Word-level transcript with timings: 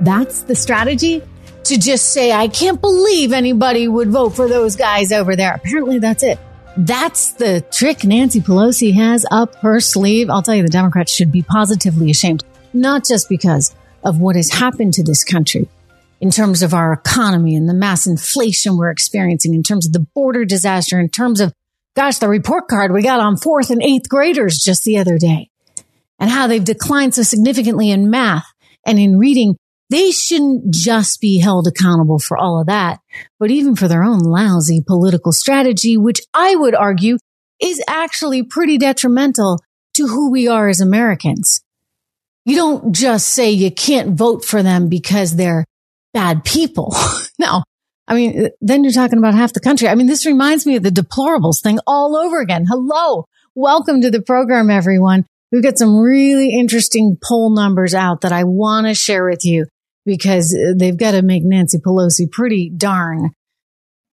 That's 0.00 0.42
the 0.42 0.54
strategy 0.54 1.22
to 1.64 1.78
just 1.78 2.12
say, 2.12 2.32
I 2.32 2.48
can't 2.48 2.80
believe 2.80 3.32
anybody 3.32 3.86
would 3.86 4.08
vote 4.08 4.30
for 4.30 4.48
those 4.48 4.76
guys 4.76 5.12
over 5.12 5.36
there. 5.36 5.54
Apparently 5.54 5.98
that's 5.98 6.22
it. 6.22 6.38
That's 6.76 7.32
the 7.34 7.64
trick 7.70 8.04
Nancy 8.04 8.40
Pelosi 8.40 8.94
has 8.94 9.26
up 9.30 9.56
her 9.56 9.80
sleeve. 9.80 10.30
I'll 10.30 10.42
tell 10.42 10.54
you, 10.54 10.62
the 10.62 10.68
Democrats 10.68 11.12
should 11.12 11.30
be 11.30 11.42
positively 11.42 12.10
ashamed, 12.10 12.44
not 12.72 13.04
just 13.04 13.28
because 13.28 13.74
of 14.02 14.18
what 14.18 14.36
has 14.36 14.50
happened 14.50 14.94
to 14.94 15.02
this 15.02 15.22
country 15.24 15.68
in 16.20 16.30
terms 16.30 16.62
of 16.62 16.72
our 16.72 16.92
economy 16.92 17.56
and 17.56 17.68
the 17.68 17.74
mass 17.74 18.06
inflation 18.06 18.76
we're 18.76 18.90
experiencing, 18.90 19.54
in 19.54 19.62
terms 19.62 19.86
of 19.86 19.92
the 19.92 20.06
border 20.14 20.44
disaster, 20.44 20.98
in 20.98 21.08
terms 21.08 21.40
of, 21.40 21.52
gosh, 21.96 22.18
the 22.18 22.28
report 22.28 22.68
card 22.68 22.92
we 22.92 23.02
got 23.02 23.20
on 23.20 23.36
fourth 23.36 23.70
and 23.70 23.82
eighth 23.82 24.08
graders 24.08 24.58
just 24.58 24.84
the 24.84 24.98
other 24.98 25.18
day 25.18 25.50
and 26.18 26.30
how 26.30 26.46
they've 26.46 26.64
declined 26.64 27.14
so 27.14 27.22
significantly 27.22 27.90
in 27.90 28.10
math 28.10 28.46
and 28.86 28.98
in 28.98 29.18
reading 29.18 29.56
they 29.90 30.12
shouldn't 30.12 30.72
just 30.72 31.20
be 31.20 31.40
held 31.40 31.66
accountable 31.66 32.20
for 32.20 32.38
all 32.38 32.60
of 32.60 32.68
that, 32.68 33.00
but 33.40 33.50
even 33.50 33.74
for 33.74 33.88
their 33.88 34.04
own 34.04 34.20
lousy 34.20 34.82
political 34.86 35.32
strategy, 35.32 35.96
which 35.96 36.20
I 36.32 36.54
would 36.54 36.76
argue 36.76 37.18
is 37.60 37.82
actually 37.88 38.44
pretty 38.44 38.78
detrimental 38.78 39.60
to 39.94 40.06
who 40.06 40.30
we 40.30 40.46
are 40.46 40.68
as 40.68 40.80
Americans. 40.80 41.60
You 42.44 42.56
don't 42.56 42.94
just 42.94 43.28
say 43.28 43.50
you 43.50 43.70
can't 43.70 44.16
vote 44.16 44.44
for 44.44 44.62
them 44.62 44.88
because 44.88 45.34
they're 45.34 45.66
bad 46.14 46.44
people. 46.44 46.94
no. 47.38 47.64
I 48.06 48.14
mean, 48.14 48.48
then 48.60 48.82
you're 48.84 48.92
talking 48.92 49.18
about 49.18 49.34
half 49.34 49.52
the 49.52 49.60
country. 49.60 49.88
I 49.88 49.94
mean, 49.96 50.06
this 50.06 50.24
reminds 50.24 50.66
me 50.66 50.76
of 50.76 50.82
the 50.82 50.90
deplorables 50.90 51.62
thing 51.62 51.78
all 51.86 52.16
over 52.16 52.40
again. 52.40 52.64
Hello. 52.66 53.26
Welcome 53.56 54.00
to 54.02 54.10
the 54.10 54.22
program, 54.22 54.70
everyone. 54.70 55.26
We've 55.52 55.62
got 55.62 55.78
some 55.78 55.98
really 55.98 56.54
interesting 56.54 57.18
poll 57.22 57.50
numbers 57.50 57.92
out 57.92 58.20
that 58.20 58.32
I 58.32 58.44
want 58.44 58.86
to 58.86 58.94
share 58.94 59.28
with 59.28 59.44
you 59.44 59.66
because 60.04 60.56
they've 60.76 60.96
got 60.96 61.12
to 61.12 61.22
make 61.22 61.44
Nancy 61.44 61.78
Pelosi 61.78 62.30
pretty 62.30 62.70
darn, 62.70 63.30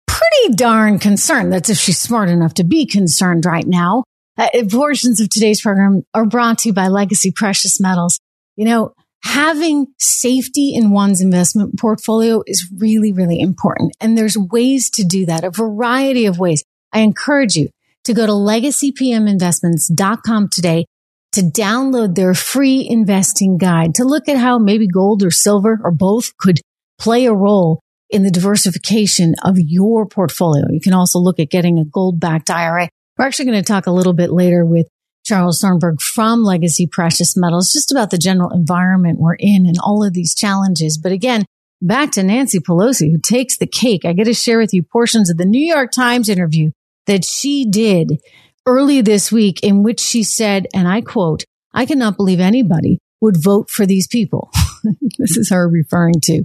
pretty 0.07 0.55
darn 0.55 0.99
concerned. 0.99 1.53
That's 1.53 1.71
if 1.71 1.79
she's 1.79 1.99
smart 1.99 2.29
enough 2.29 2.55
to 2.55 2.65
be 2.65 2.87
concerned 2.87 3.45
right 3.45 3.67
now. 3.67 4.05
Uh, 4.39 4.49
portions 4.71 5.21
of 5.21 5.29
today's 5.29 5.61
program 5.61 6.05
are 6.15 6.25
brought 6.25 6.59
to 6.59 6.71
you 6.71 6.73
by 6.73 6.89
Legacy 6.89 7.33
Precious 7.33 7.79
Metals. 7.81 8.19
You 8.57 8.65
know, 8.65 8.95
having 9.25 9.89
safety 9.99 10.75
in 10.75 10.91
one's 10.91 11.21
investment 11.21 11.79
portfolio 11.79 12.43
is 12.47 12.67
really, 12.77 13.13
really 13.13 13.41
important. 13.41 13.95
And 14.01 14.17
there's 14.17 14.39
ways 14.39 14.89
to 14.91 15.03
do 15.05 15.27
that, 15.27 15.45
a 15.45 15.51
variety 15.51 16.25
of 16.27 16.39
ways. 16.39 16.65
I 16.93 17.01
encourage 17.01 17.57
you 17.57 17.71
to 18.05 18.15
go 18.15 18.27
to 18.27 18.33
legacypminvestments.com 18.33 20.49
today 20.49 20.87
to 21.33 21.43
download 21.43 22.15
their 22.15 22.35
free 22.35 22.87
investing 22.89 23.57
guide 23.59 23.95
to 23.95 24.05
look 24.05 24.29
at 24.29 24.37
how 24.37 24.59
maybe 24.59 24.87
gold 24.87 25.23
or 25.23 25.31
silver 25.31 25.81
or 25.83 25.91
both 25.91 26.37
could 26.37 26.61
play 26.99 27.27
a 27.27 27.33
role 27.33 27.81
in 28.11 28.23
the 28.23 28.31
diversification 28.31 29.35
of 29.43 29.57
your 29.59 30.07
portfolio. 30.07 30.67
You 30.71 30.81
can 30.81 30.93
also 30.93 31.19
look 31.19 31.41
at 31.41 31.51
getting 31.51 31.79
a 31.79 31.85
gold 31.85 32.21
backed 32.21 32.51
IRA. 32.51 32.89
We're 33.17 33.25
actually 33.25 33.47
going 33.47 33.63
to 33.63 33.67
talk 33.67 33.87
a 33.87 33.93
little 33.93 34.13
bit 34.13 34.31
later 34.31 34.65
with 34.65 34.87
Charles 35.25 35.61
Thornburg 35.61 36.01
from 36.01 36.43
Legacy 36.43 36.87
Precious 36.87 37.37
Metals, 37.37 37.73
just 37.73 37.91
about 37.91 38.11
the 38.11 38.19
general 38.19 38.51
environment 38.51 39.19
we're 39.19 39.37
in 39.39 39.67
and 39.67 39.77
all 39.83 40.05
of 40.05 40.13
these 40.13 40.35
challenges. 40.35 40.99
But 40.99 41.13
again, 41.13 41.45
back 41.81 42.13
to 42.13 42.23
Nancy 42.23 42.59
Pelosi, 42.59 43.11
who 43.11 43.19
takes 43.19 43.57
the 43.57 43.67
cake. 43.67 44.05
I 44.05 44.13
get 44.13 44.25
to 44.25 44.35
share 44.35 44.59
with 44.59 44.75
you 44.75 44.83
portions 44.83 45.31
of 45.31 45.39
the 45.39 45.47
New 45.47 45.65
York 45.65 45.93
Times 45.93 46.29
interview 46.29 46.71
that 47.07 47.25
she 47.25 47.65
did 47.69 48.21
early 48.67 49.01
this 49.01 49.33
week 49.33 49.63
in 49.63 49.83
which 49.83 50.01
she 50.01 50.23
said, 50.23 50.67
and 50.75 50.89
I 50.89 51.01
quote, 51.01 51.45
I 51.73 51.87
cannot 51.87 52.17
believe 52.17 52.41
anybody 52.41 52.99
would 53.21 53.43
vote 53.43 53.71
for 53.71 53.87
these 53.87 54.07
people. 54.07 54.51
this 55.19 55.37
is 55.37 55.51
her 55.51 55.69
referring 55.69 56.21
to 56.25 56.45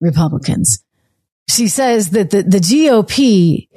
Republicans. 0.00 0.82
She 1.48 1.68
says 1.68 2.10
that 2.10 2.30
the, 2.30 2.42
the 2.42 2.58
GOP 2.58 3.68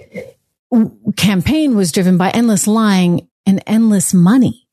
campaign 1.16 1.76
was 1.76 1.92
driven 1.92 2.18
by 2.18 2.30
endless 2.32 2.68
lying 2.68 3.28
and 3.46 3.64
endless 3.68 4.14
money. 4.14 4.68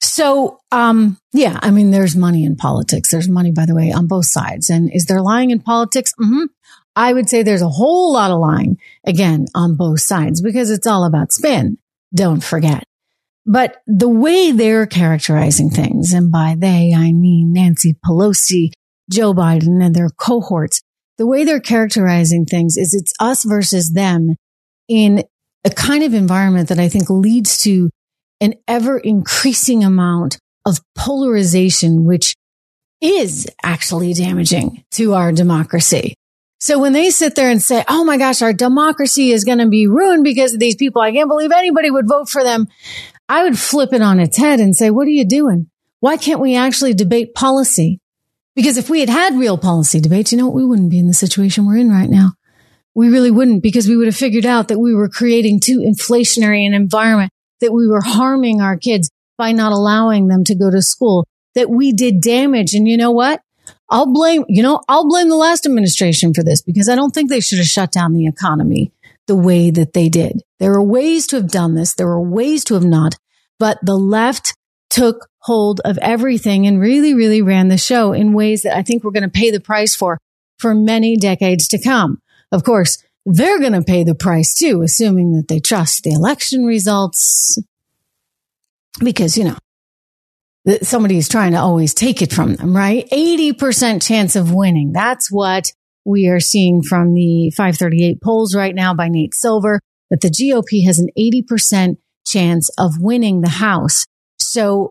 So, 0.00 0.60
um, 0.70 1.18
yeah, 1.32 1.58
I 1.62 1.70
mean, 1.70 1.90
there's 1.90 2.16
money 2.16 2.44
in 2.44 2.56
politics. 2.56 3.10
There's 3.10 3.28
money, 3.28 3.50
by 3.50 3.66
the 3.66 3.74
way, 3.74 3.92
on 3.92 4.06
both 4.06 4.26
sides. 4.26 4.70
And 4.70 4.92
is 4.92 5.06
there 5.06 5.20
lying 5.20 5.50
in 5.50 5.60
politics? 5.60 6.12
Mm-hmm. 6.20 6.44
I 6.94 7.12
would 7.12 7.28
say 7.28 7.42
there's 7.42 7.62
a 7.62 7.68
whole 7.68 8.12
lot 8.12 8.30
of 8.30 8.38
lying 8.40 8.78
again 9.04 9.46
on 9.54 9.76
both 9.76 10.00
sides 10.00 10.40
because 10.40 10.70
it's 10.70 10.86
all 10.86 11.04
about 11.04 11.32
spin. 11.32 11.78
Don't 12.14 12.42
forget. 12.42 12.84
But 13.44 13.76
the 13.86 14.08
way 14.08 14.50
they're 14.50 14.86
characterizing 14.86 15.70
things, 15.70 16.12
and 16.12 16.32
by 16.32 16.56
they, 16.58 16.92
I 16.96 17.12
mean 17.12 17.52
Nancy 17.52 17.96
Pelosi, 18.04 18.70
Joe 19.10 19.32
Biden 19.32 19.84
and 19.84 19.94
their 19.94 20.08
cohorts, 20.08 20.80
the 21.16 21.26
way 21.26 21.44
they're 21.44 21.60
characterizing 21.60 22.44
things 22.44 22.76
is 22.76 22.92
it's 22.92 23.12
us 23.20 23.44
versus 23.44 23.92
them 23.92 24.34
in 24.88 25.24
a 25.64 25.70
kind 25.70 26.02
of 26.02 26.12
environment 26.12 26.68
that 26.68 26.78
I 26.78 26.88
think 26.88 27.08
leads 27.08 27.58
to 27.58 27.90
an 28.40 28.54
ever 28.68 28.98
increasing 28.98 29.82
amount 29.84 30.38
of 30.66 30.80
polarization, 30.96 32.04
which 32.04 32.36
is 33.00 33.46
actually 33.62 34.12
damaging 34.12 34.84
to 34.92 35.14
our 35.14 35.32
democracy. 35.32 36.14
So 36.58 36.78
when 36.78 36.92
they 36.92 37.10
sit 37.10 37.34
there 37.34 37.50
and 37.50 37.62
say, 37.62 37.84
Oh 37.88 38.04
my 38.04 38.16
gosh, 38.16 38.42
our 38.42 38.52
democracy 38.52 39.30
is 39.30 39.44
going 39.44 39.58
to 39.58 39.68
be 39.68 39.86
ruined 39.86 40.24
because 40.24 40.54
of 40.54 40.60
these 40.60 40.76
people. 40.76 41.02
I 41.02 41.12
can't 41.12 41.28
believe 41.28 41.52
anybody 41.52 41.90
would 41.90 42.08
vote 42.08 42.28
for 42.28 42.42
them. 42.42 42.66
I 43.28 43.42
would 43.42 43.58
flip 43.58 43.92
it 43.92 44.02
on 44.02 44.20
its 44.20 44.38
head 44.38 44.60
and 44.60 44.74
say, 44.74 44.90
what 44.90 45.06
are 45.06 45.10
you 45.10 45.24
doing? 45.24 45.68
Why 46.00 46.16
can't 46.16 46.40
we 46.40 46.54
actually 46.54 46.94
debate 46.94 47.34
policy? 47.34 48.00
Because 48.54 48.78
if 48.78 48.88
we 48.88 49.00
had 49.00 49.08
had 49.08 49.34
real 49.34 49.58
policy 49.58 50.00
debates, 50.00 50.32
you 50.32 50.38
know 50.38 50.46
what? 50.46 50.54
We 50.54 50.64
wouldn't 50.64 50.90
be 50.90 50.98
in 50.98 51.08
the 51.08 51.14
situation 51.14 51.66
we're 51.66 51.76
in 51.76 51.90
right 51.90 52.08
now. 52.08 52.32
We 52.94 53.10
really 53.10 53.30
wouldn't 53.30 53.62
because 53.62 53.88
we 53.88 53.96
would 53.96 54.06
have 54.06 54.16
figured 54.16 54.46
out 54.46 54.68
that 54.68 54.78
we 54.78 54.94
were 54.94 55.08
creating 55.08 55.60
too 55.60 55.80
inflationary 55.80 56.66
an 56.66 56.72
environment, 56.72 57.32
that 57.60 57.72
we 57.72 57.86
were 57.86 58.00
harming 58.00 58.60
our 58.60 58.78
kids 58.78 59.10
by 59.36 59.52
not 59.52 59.72
allowing 59.72 60.28
them 60.28 60.44
to 60.44 60.54
go 60.54 60.70
to 60.70 60.80
school, 60.80 61.26
that 61.54 61.68
we 61.68 61.92
did 61.92 62.22
damage. 62.22 62.72
And 62.72 62.88
you 62.88 62.96
know 62.96 63.10
what? 63.10 63.42
I'll 63.88 64.12
blame, 64.12 64.44
you 64.48 64.62
know, 64.62 64.80
I'll 64.88 65.08
blame 65.08 65.28
the 65.28 65.36
last 65.36 65.66
administration 65.66 66.34
for 66.34 66.42
this 66.42 66.62
because 66.62 66.88
I 66.88 66.94
don't 66.96 67.12
think 67.12 67.30
they 67.30 67.40
should 67.40 67.58
have 67.58 67.66
shut 67.66 67.92
down 67.92 68.12
the 68.12 68.26
economy 68.26 68.92
the 69.26 69.36
way 69.36 69.70
that 69.70 69.92
they 69.92 70.08
did. 70.08 70.42
There 70.58 70.72
are 70.72 70.82
ways 70.82 71.26
to 71.28 71.36
have 71.36 71.50
done 71.50 71.74
this. 71.74 71.94
There 71.94 72.08
are 72.08 72.22
ways 72.22 72.64
to 72.64 72.74
have 72.74 72.84
not, 72.84 73.16
but 73.58 73.78
the 73.82 73.96
left 73.96 74.54
took 74.90 75.28
hold 75.40 75.80
of 75.84 75.98
everything 75.98 76.66
and 76.66 76.80
really, 76.80 77.14
really 77.14 77.42
ran 77.42 77.68
the 77.68 77.78
show 77.78 78.12
in 78.12 78.32
ways 78.32 78.62
that 78.62 78.76
I 78.76 78.82
think 78.82 79.04
we're 79.04 79.10
going 79.10 79.22
to 79.22 79.28
pay 79.28 79.50
the 79.50 79.60
price 79.60 79.94
for 79.94 80.18
for 80.58 80.74
many 80.74 81.16
decades 81.16 81.68
to 81.68 81.82
come. 81.82 82.20
Of 82.50 82.64
course, 82.64 83.02
they're 83.24 83.58
going 83.58 83.72
to 83.72 83.82
pay 83.82 84.04
the 84.04 84.14
price 84.14 84.54
too, 84.54 84.82
assuming 84.82 85.32
that 85.32 85.48
they 85.48 85.60
trust 85.60 86.04
the 86.04 86.12
election 86.12 86.64
results 86.64 87.58
because, 89.00 89.36
you 89.36 89.44
know, 89.44 89.56
somebody's 90.82 91.28
trying 91.28 91.52
to 91.52 91.58
always 91.58 91.94
take 91.94 92.22
it 92.22 92.32
from 92.32 92.54
them, 92.54 92.76
right? 92.76 93.08
80% 93.10 94.06
chance 94.06 94.36
of 94.36 94.52
winning. 94.52 94.92
That's 94.92 95.30
what 95.30 95.72
we 96.04 96.28
are 96.28 96.40
seeing 96.40 96.82
from 96.82 97.14
the 97.14 97.50
538 97.50 98.20
polls 98.22 98.54
right 98.54 98.74
now 98.74 98.94
by 98.94 99.08
Nate 99.08 99.34
Silver 99.34 99.80
that 100.10 100.20
the 100.20 100.28
GOP 100.28 100.84
has 100.84 100.98
an 100.98 101.08
80% 101.18 101.96
chance 102.26 102.68
of 102.78 103.00
winning 103.00 103.40
the 103.40 103.48
House. 103.48 104.04
So 104.38 104.90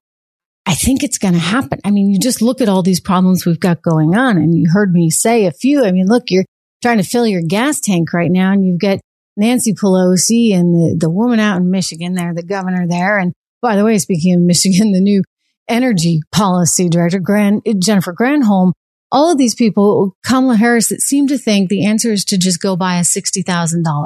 I 0.66 0.74
think 0.74 1.03
it's 1.03 1.18
going 1.18 1.34
to 1.36 1.40
happen. 1.40 1.80
I 1.84 1.92
mean, 1.92 2.09
you 2.09 2.19
just 2.19 2.42
look 2.42 2.59
at 2.59 2.69
all 2.69 2.81
these 2.81 3.00
problems 3.00 3.46
we've 3.46 3.59
got 3.59 3.81
going 3.81 4.16
on 4.16 4.38
and 4.38 4.57
you 4.57 4.69
heard 4.72 4.92
me 4.92 5.09
say 5.09 5.46
a 5.46 5.52
few. 5.52 5.86
I 5.86 5.92
mean, 5.92 6.07
look, 6.07 6.31
you're 6.31 6.46
trying 6.81 6.97
to 6.97 7.03
fill 7.03 7.28
your 7.28 7.42
gas 7.42 7.80
tank 7.80 8.13
right 8.13 8.31
now 8.31 8.52
and 8.52 8.66
you've 8.66 8.80
got 8.80 9.00
Nancy 9.38 9.74
Pelosi 9.74 10.53
and 10.53 10.74
the, 10.74 10.97
the 11.00 11.09
woman 11.09 11.40
out 11.40 11.57
in 11.57 11.69
Michigan 11.69 12.13
there, 12.13 12.34
the 12.34 12.44
governor 12.44 12.88
there. 12.88 13.18
And 13.18 13.34
by 13.62 13.75
the 13.75 13.86
way, 13.86 13.97
speaking 14.00 14.34
of 14.34 14.42
Michigan, 14.42 14.92
the 14.94 15.02
new 15.02 15.24
energy 15.68 16.22
policy 16.31 16.89
director, 16.89 17.19
Gran, 17.19 17.62
Jennifer 17.80 18.13
Granholm, 18.13 18.74
all 19.12 19.31
of 19.31 19.38
these 19.38 19.56
people, 19.56 20.16
Kamala 20.25 20.56
Harris, 20.56 20.89
that 20.89 21.01
seem 21.01 21.28
to 21.28 21.38
think 21.38 21.69
the 21.69 21.86
answer 21.86 22.12
is 22.12 22.25
to 22.25 22.38
just 22.38 22.62
go 22.62 22.75
buy 22.75 22.98
a 22.98 23.01
$60,000 23.01 23.45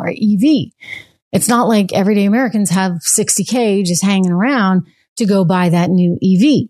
EV. 0.09 0.71
It's 1.31 1.47
not 1.47 1.67
like 1.67 1.93
everyday 1.93 2.25
Americans 2.25 2.69
have 2.71 2.99
60K 3.17 3.85
just 3.85 4.03
hanging 4.03 4.31
around 4.31 4.87
to 5.17 5.25
go 5.25 5.45
buy 5.45 5.69
that 5.69 5.89
new 5.89 6.17
EV. 6.23 6.69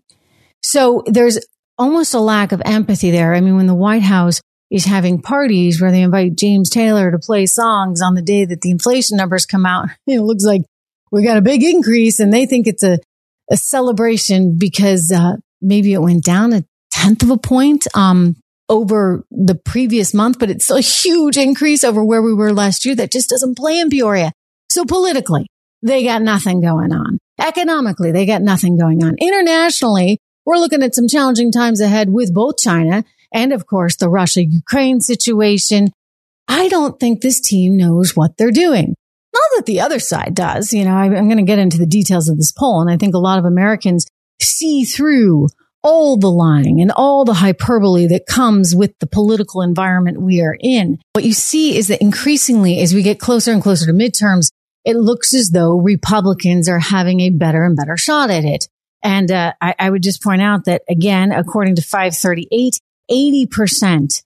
So 0.62 1.02
there's 1.06 1.38
almost 1.78 2.14
a 2.14 2.20
lack 2.20 2.52
of 2.52 2.62
empathy 2.64 3.10
there. 3.10 3.34
I 3.34 3.40
mean, 3.40 3.56
when 3.56 3.66
the 3.66 3.74
White 3.74 4.02
House 4.02 4.40
is 4.70 4.84
having 4.84 5.20
parties 5.20 5.80
where 5.80 5.90
they 5.90 6.02
invite 6.02 6.36
James 6.36 6.70
Taylor 6.70 7.10
to 7.10 7.18
play 7.18 7.46
songs 7.46 8.00
on 8.02 8.14
the 8.14 8.22
day 8.22 8.44
that 8.44 8.60
the 8.60 8.70
inflation 8.70 9.16
numbers 9.16 9.46
come 9.46 9.66
out, 9.66 9.88
it 10.06 10.20
looks 10.20 10.44
like 10.44 10.62
we 11.10 11.24
got 11.24 11.38
a 11.38 11.42
big 11.42 11.62
increase 11.62 12.20
and 12.20 12.32
they 12.32 12.46
think 12.46 12.66
it's 12.66 12.84
a 12.84 12.98
a 13.50 13.56
celebration 13.56 14.56
because 14.58 15.12
uh, 15.12 15.36
maybe 15.60 15.92
it 15.92 16.00
went 16.00 16.24
down 16.24 16.52
a 16.52 16.64
tenth 16.90 17.22
of 17.22 17.30
a 17.30 17.36
point 17.36 17.86
um, 17.94 18.36
over 18.68 19.24
the 19.30 19.54
previous 19.54 20.14
month, 20.14 20.38
but 20.38 20.50
it's 20.50 20.70
a 20.70 20.80
huge 20.80 21.36
increase 21.36 21.82
over 21.84 22.04
where 22.04 22.22
we 22.22 22.32
were 22.32 22.52
last 22.52 22.84
year. 22.84 22.94
That 22.94 23.12
just 23.12 23.28
doesn't 23.28 23.56
play 23.56 23.78
in 23.78 23.90
Peoria. 23.90 24.32
So 24.70 24.84
politically, 24.84 25.46
they 25.82 26.04
got 26.04 26.22
nothing 26.22 26.60
going 26.60 26.92
on. 26.92 27.18
Economically, 27.38 28.12
they 28.12 28.26
got 28.26 28.42
nothing 28.42 28.78
going 28.78 29.02
on. 29.02 29.16
Internationally, 29.18 30.18
we're 30.44 30.58
looking 30.58 30.82
at 30.82 30.94
some 30.94 31.08
challenging 31.08 31.50
times 31.50 31.80
ahead 31.80 32.12
with 32.12 32.32
both 32.32 32.58
China 32.58 33.04
and 33.32 33.52
of 33.52 33.66
course 33.66 33.96
the 33.96 34.08
Russia 34.08 34.44
Ukraine 34.44 35.00
situation. 35.00 35.88
I 36.48 36.68
don't 36.68 36.98
think 36.98 37.20
this 37.20 37.40
team 37.40 37.76
knows 37.76 38.16
what 38.16 38.36
they're 38.36 38.50
doing. 38.50 38.94
Not 39.32 39.42
that 39.56 39.66
the 39.66 39.80
other 39.80 39.98
side 39.98 40.34
does. 40.34 40.72
You 40.72 40.84
know, 40.84 40.94
I'm 40.94 41.12
going 41.12 41.36
to 41.36 41.42
get 41.42 41.58
into 41.58 41.78
the 41.78 41.86
details 41.86 42.28
of 42.28 42.36
this 42.36 42.52
poll. 42.52 42.80
And 42.80 42.90
I 42.90 42.96
think 42.96 43.14
a 43.14 43.18
lot 43.18 43.38
of 43.38 43.44
Americans 43.44 44.06
see 44.40 44.84
through 44.84 45.48
all 45.82 46.18
the 46.18 46.30
lying 46.30 46.80
and 46.80 46.92
all 46.94 47.24
the 47.24 47.34
hyperbole 47.34 48.06
that 48.06 48.26
comes 48.26 48.74
with 48.74 48.98
the 48.98 49.06
political 49.06 49.62
environment 49.62 50.20
we 50.20 50.42
are 50.42 50.56
in. 50.60 50.98
What 51.14 51.24
you 51.24 51.32
see 51.32 51.76
is 51.76 51.88
that 51.88 52.02
increasingly, 52.02 52.80
as 52.80 52.94
we 52.94 53.02
get 53.02 53.18
closer 53.18 53.52
and 53.52 53.62
closer 53.62 53.86
to 53.86 53.92
midterms, 53.92 54.50
it 54.84 54.96
looks 54.96 55.34
as 55.34 55.50
though 55.50 55.78
Republicans 55.78 56.68
are 56.68 56.78
having 56.78 57.20
a 57.20 57.30
better 57.30 57.64
and 57.64 57.76
better 57.76 57.96
shot 57.96 58.30
at 58.30 58.44
it. 58.44 58.68
And 59.02 59.30
uh, 59.30 59.54
I, 59.60 59.74
I 59.78 59.90
would 59.90 60.02
just 60.02 60.22
point 60.22 60.42
out 60.42 60.66
that 60.66 60.82
again, 60.88 61.32
according 61.32 61.76
to 61.76 61.82
538, 61.82 62.80
80%, 63.10 64.22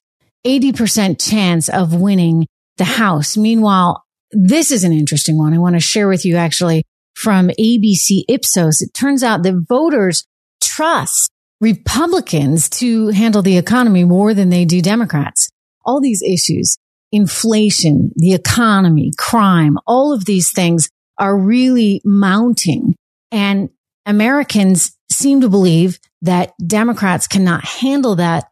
80% 0.46 1.30
chance 1.30 1.68
of 1.68 1.94
winning 1.94 2.46
the 2.76 2.84
House. 2.84 3.36
Meanwhile, 3.36 4.03
this 4.34 4.70
is 4.70 4.84
an 4.84 4.92
interesting 4.92 5.38
one. 5.38 5.54
I 5.54 5.58
want 5.58 5.76
to 5.76 5.80
share 5.80 6.08
with 6.08 6.24
you 6.24 6.36
actually 6.36 6.84
from 7.14 7.48
ABC 7.48 8.24
Ipsos. 8.28 8.82
It 8.82 8.92
turns 8.92 9.22
out 9.22 9.42
that 9.42 9.64
voters 9.68 10.24
trust 10.62 11.30
Republicans 11.60 12.68
to 12.68 13.08
handle 13.08 13.42
the 13.42 13.56
economy 13.56 14.04
more 14.04 14.34
than 14.34 14.50
they 14.50 14.64
do 14.64 14.82
Democrats. 14.82 15.48
All 15.84 16.00
these 16.00 16.22
issues, 16.22 16.76
inflation, 17.12 18.12
the 18.16 18.34
economy, 18.34 19.12
crime, 19.16 19.78
all 19.86 20.12
of 20.12 20.24
these 20.24 20.50
things 20.52 20.88
are 21.18 21.36
really 21.38 22.00
mounting. 22.04 22.96
And 23.30 23.70
Americans 24.04 24.96
seem 25.10 25.40
to 25.40 25.48
believe 25.48 25.98
that 26.22 26.52
Democrats 26.66 27.26
cannot 27.26 27.64
handle 27.64 28.16
that 28.16 28.50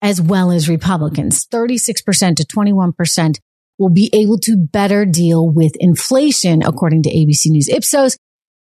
as 0.00 0.20
well 0.20 0.50
as 0.50 0.68
Republicans. 0.68 1.46
36% 1.46 2.36
to 2.36 2.44
21% 2.44 3.38
will 3.78 3.90
be 3.90 4.10
able 4.12 4.38
to 4.38 4.56
better 4.56 5.04
deal 5.04 5.48
with 5.48 5.72
inflation, 5.80 6.62
according 6.62 7.02
to 7.02 7.10
ABC 7.10 7.46
News 7.46 7.68
Ipsos, 7.68 8.16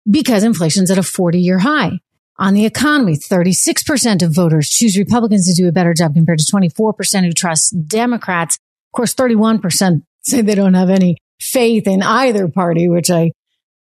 because 0.09 0.45
inflation's 0.45 0.91
at 0.91 0.99
a 0.99 1.03
40 1.03 1.41
year 1.41 1.59
high. 1.59 1.99
On 2.39 2.55
the 2.55 2.65
economy, 2.65 3.17
36% 3.17 4.23
of 4.23 4.35
voters 4.35 4.71
choose 4.71 4.97
Republicans 4.97 5.47
to 5.47 5.62
do 5.62 5.69
a 5.69 5.73
better 5.73 5.93
job 5.93 6.15
compared 6.15 6.39
to 6.39 6.51
24% 6.51 7.25
who 7.25 7.33
trust 7.33 7.75
Democrats. 7.87 8.57
Of 8.57 8.97
course, 8.97 9.15
31% 9.15 10.03
say 10.23 10.41
they 10.41 10.55
don't 10.55 10.75
have 10.75 10.89
any 10.89 11.17
faith 11.39 11.87
in 11.87 12.03
either 12.03 12.49
party, 12.49 12.89
which 12.89 13.11
I, 13.11 13.33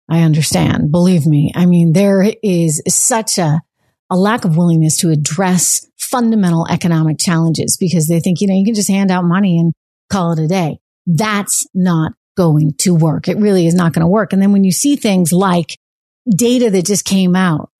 I 0.09 0.21
understand. 0.21 0.91
Believe 0.91 1.27
me. 1.27 1.51
I 1.55 1.65
mean, 1.65 1.93
there 1.93 2.27
is 2.43 2.83
such 2.89 3.39
a, 3.39 3.63
a 4.11 4.17
lack 4.17 4.45
of 4.45 4.57
willingness 4.57 4.99
to 4.99 5.11
address 5.11 5.87
fundamental 5.99 6.67
economic 6.69 7.19
challenges 7.19 7.79
because 7.79 8.07
they 8.07 8.21
think, 8.21 8.43
you 8.43 8.49
know, 8.49 8.55
you 8.55 8.67
can 8.67 8.75
just 8.75 8.91
hand 8.91 9.11
out 9.11 9.25
money 9.25 9.59
and 9.59 9.73
call 10.11 10.33
it 10.33 10.39
a 10.39 10.47
day. 10.47 10.79
That's 11.07 11.67
not 11.75 12.13
going 12.37 12.75
to 12.79 12.95
work. 12.95 13.29
It 13.29 13.37
really 13.37 13.67
is 13.67 13.75
not 13.75 13.93
going 13.93 14.03
to 14.03 14.09
work. 14.09 14.33
And 14.33 14.41
then 14.41 14.53
when 14.53 14.65
you 14.65 14.73
see 14.73 14.97
things 14.97 15.33
like 15.33 15.77
data 16.29 16.71
that 16.71 16.87
just 16.87 17.05
came 17.05 17.37
out 17.37 17.71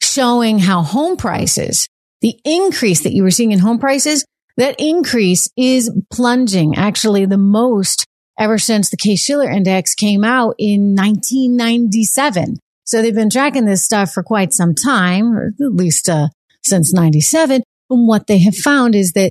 showing 0.00 0.58
how 0.58 0.82
home 0.82 1.16
prices, 1.16 1.88
the 2.20 2.38
increase 2.44 3.02
that 3.02 3.12
you 3.12 3.22
were 3.22 3.30
seeing 3.30 3.52
in 3.52 3.58
home 3.58 3.78
prices, 3.78 4.24
that 4.56 4.76
increase 4.78 5.48
is 5.56 5.90
plunging 6.12 6.76
actually 6.76 7.26
the 7.26 7.38
most 7.38 8.06
ever 8.38 8.58
since 8.58 8.90
the 8.90 8.96
Case-Shiller 8.96 9.48
index 9.48 9.94
came 9.94 10.24
out 10.24 10.54
in 10.58 10.94
1997. 10.94 12.58
So 12.84 13.00
they've 13.00 13.14
been 13.14 13.30
tracking 13.30 13.64
this 13.64 13.84
stuff 13.84 14.12
for 14.12 14.22
quite 14.22 14.52
some 14.52 14.74
time, 14.74 15.36
or 15.36 15.52
at 15.60 15.72
least 15.72 16.08
uh, 16.08 16.28
since 16.62 16.92
97. 16.92 17.62
And 17.90 18.08
what 18.08 18.26
they 18.26 18.38
have 18.40 18.56
found 18.56 18.94
is 18.94 19.12
that 19.12 19.30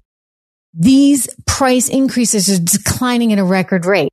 these 0.73 1.27
price 1.45 1.89
increases 1.89 2.49
are 2.49 2.63
declining 2.63 3.33
at 3.33 3.39
a 3.39 3.43
record 3.43 3.85
rate. 3.85 4.09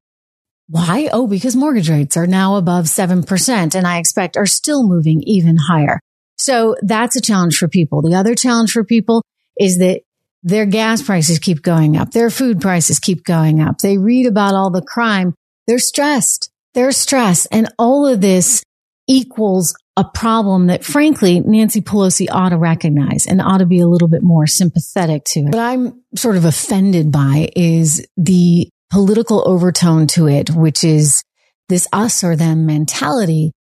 Why? 0.69 1.09
Oh, 1.13 1.27
because 1.27 1.57
mortgage 1.57 1.89
rates 1.89 2.17
are 2.17 2.27
now 2.27 2.57
above 2.57 2.87
7% 2.87 3.75
and 3.75 3.87
I 3.87 3.99
expect 3.99 4.37
are 4.37 4.47
still 4.47 4.87
moving 4.87 5.23
even 5.23 5.57
higher. 5.57 6.01
So 6.37 6.77
that's 6.83 7.17
a 7.17 7.23
challenge 7.23 7.57
for 7.57 7.69
people. 7.69 8.03
The 8.03 8.15
other 8.15 8.35
challenge 8.35 8.73
for 8.73 8.85
people 8.85 9.23
is 9.59 9.79
that 9.79 10.03
their 10.43 10.67
gas 10.67 11.03
prices 11.03 11.39
keep 11.39 11.63
going 11.63 11.97
up. 11.97 12.13
Their 12.13 12.31
food 12.31 12.61
prices 12.61 12.99
keep 12.99 13.25
going 13.25 13.61
up. 13.61 13.79
They 13.79 13.99
read 13.99 14.27
about 14.27 14.55
all 14.55 14.71
the 14.71 14.83
crime. 14.83 15.35
They're 15.67 15.79
stressed. 15.79 16.51
They're 16.75 16.93
stressed. 16.93 17.49
And 17.51 17.73
all 17.79 18.07
of 18.07 18.21
this 18.21 18.63
equals 19.09 19.75
a 19.99 20.05
problem 20.05 20.69
that 20.69 20.85
frankly, 20.85 21.41
Nancy 21.41 21.81
Pelosi 21.81 22.29
ought 22.31 22.51
to 22.51 22.57
recognize 22.57 23.27
and 23.27 23.43
ought 23.43 23.59
to 23.59 23.67
be 23.67 23.81
a 23.81 23.89
little 23.89 24.09
bit 24.09 24.23
more 24.23 24.47
sympathetic 24.47 25.25
to 25.25 25.41
it. 25.41 25.47
What 25.47 25.59
I'm 25.59 26.03
sort 26.15 26.37
of 26.37 26.45
offended 26.45 27.11
by 27.11 27.51
is 27.57 28.07
the 28.17 28.69
political 28.91 29.43
overtone 29.47 30.07
to 30.09 30.29
it, 30.29 30.51
which 30.51 30.85
is 30.85 31.25
this 31.69 31.89
us 31.93 32.23
or 32.23 32.37
them 32.37 32.65
mentality 32.65 33.53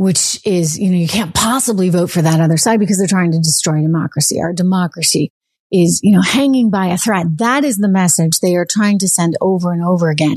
which 0.00 0.40
is, 0.46 0.78
you 0.78 0.90
know, 0.90 0.96
you 0.96 1.06
can't 1.06 1.34
possibly 1.34 1.90
vote 1.90 2.10
for 2.10 2.22
that 2.22 2.40
other 2.40 2.56
side 2.56 2.80
because 2.80 2.96
they're 2.96 3.06
trying 3.06 3.32
to 3.32 3.38
destroy 3.38 3.82
democracy. 3.82 4.40
Our 4.40 4.54
democracy 4.54 5.30
is, 5.70 6.00
you 6.02 6.12
know, 6.12 6.22
hanging 6.22 6.70
by 6.70 6.86
a 6.86 6.96
thread. 6.96 7.36
That 7.36 7.64
is 7.64 7.76
the 7.76 7.86
message 7.86 8.40
they 8.40 8.56
are 8.56 8.64
trying 8.64 8.98
to 9.00 9.08
send 9.08 9.36
over 9.42 9.74
and 9.74 9.84
over 9.84 10.08
again. 10.08 10.36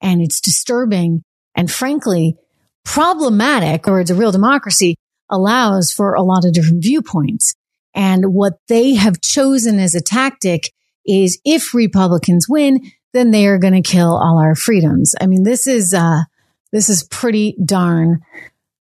And 0.00 0.22
it's 0.22 0.40
disturbing 0.40 1.24
and 1.54 1.70
frankly 1.70 2.36
problematic 2.84 3.88
or 3.88 4.00
it's 4.00 4.10
a 4.10 4.14
real 4.14 4.32
democracy 4.32 4.96
allows 5.30 5.92
for 5.92 6.14
a 6.14 6.22
lot 6.22 6.44
of 6.44 6.52
different 6.52 6.82
viewpoints. 6.82 7.54
And 7.94 8.32
what 8.32 8.54
they 8.68 8.94
have 8.94 9.20
chosen 9.20 9.78
as 9.78 9.94
a 9.94 10.00
tactic 10.00 10.72
is 11.06 11.40
if 11.44 11.74
Republicans 11.74 12.46
win, 12.48 12.80
then 13.12 13.30
they 13.30 13.46
are 13.46 13.58
going 13.58 13.74
to 13.74 13.82
kill 13.82 14.16
all 14.16 14.38
our 14.38 14.54
freedoms. 14.54 15.14
I 15.20 15.26
mean, 15.26 15.42
this 15.42 15.66
is, 15.66 15.92
uh, 15.92 16.20
this 16.72 16.88
is 16.88 17.04
pretty 17.04 17.56
darn 17.62 18.22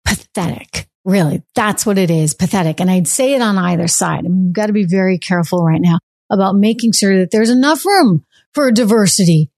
pathetic. 0.05 0.89
Really, 1.05 1.43
that's 1.55 1.85
what 1.85 1.99
it 1.99 2.11
is 2.11 2.33
pathetic. 2.33 2.81
And 2.81 2.91
I'd 2.91 3.09
say 3.09 3.35
it 3.35 3.43
on 3.43 3.59
either 3.59 3.89
side. 3.89 4.21
I 4.21 4.29
mean, 4.29 4.45
we've 4.47 4.55
got 4.55 4.67
to 4.67 4.73
be 4.73 4.87
very 4.87 5.19
careful 5.19 5.63
right 5.63 5.81
now 5.81 5.99
about 6.31 6.57
making 6.57 6.93
sure 6.93 7.19
that 7.19 7.31
there's 7.31 7.51
enough 7.51 7.85
room 7.85 8.25
for 8.53 8.71
diversity 8.71 9.51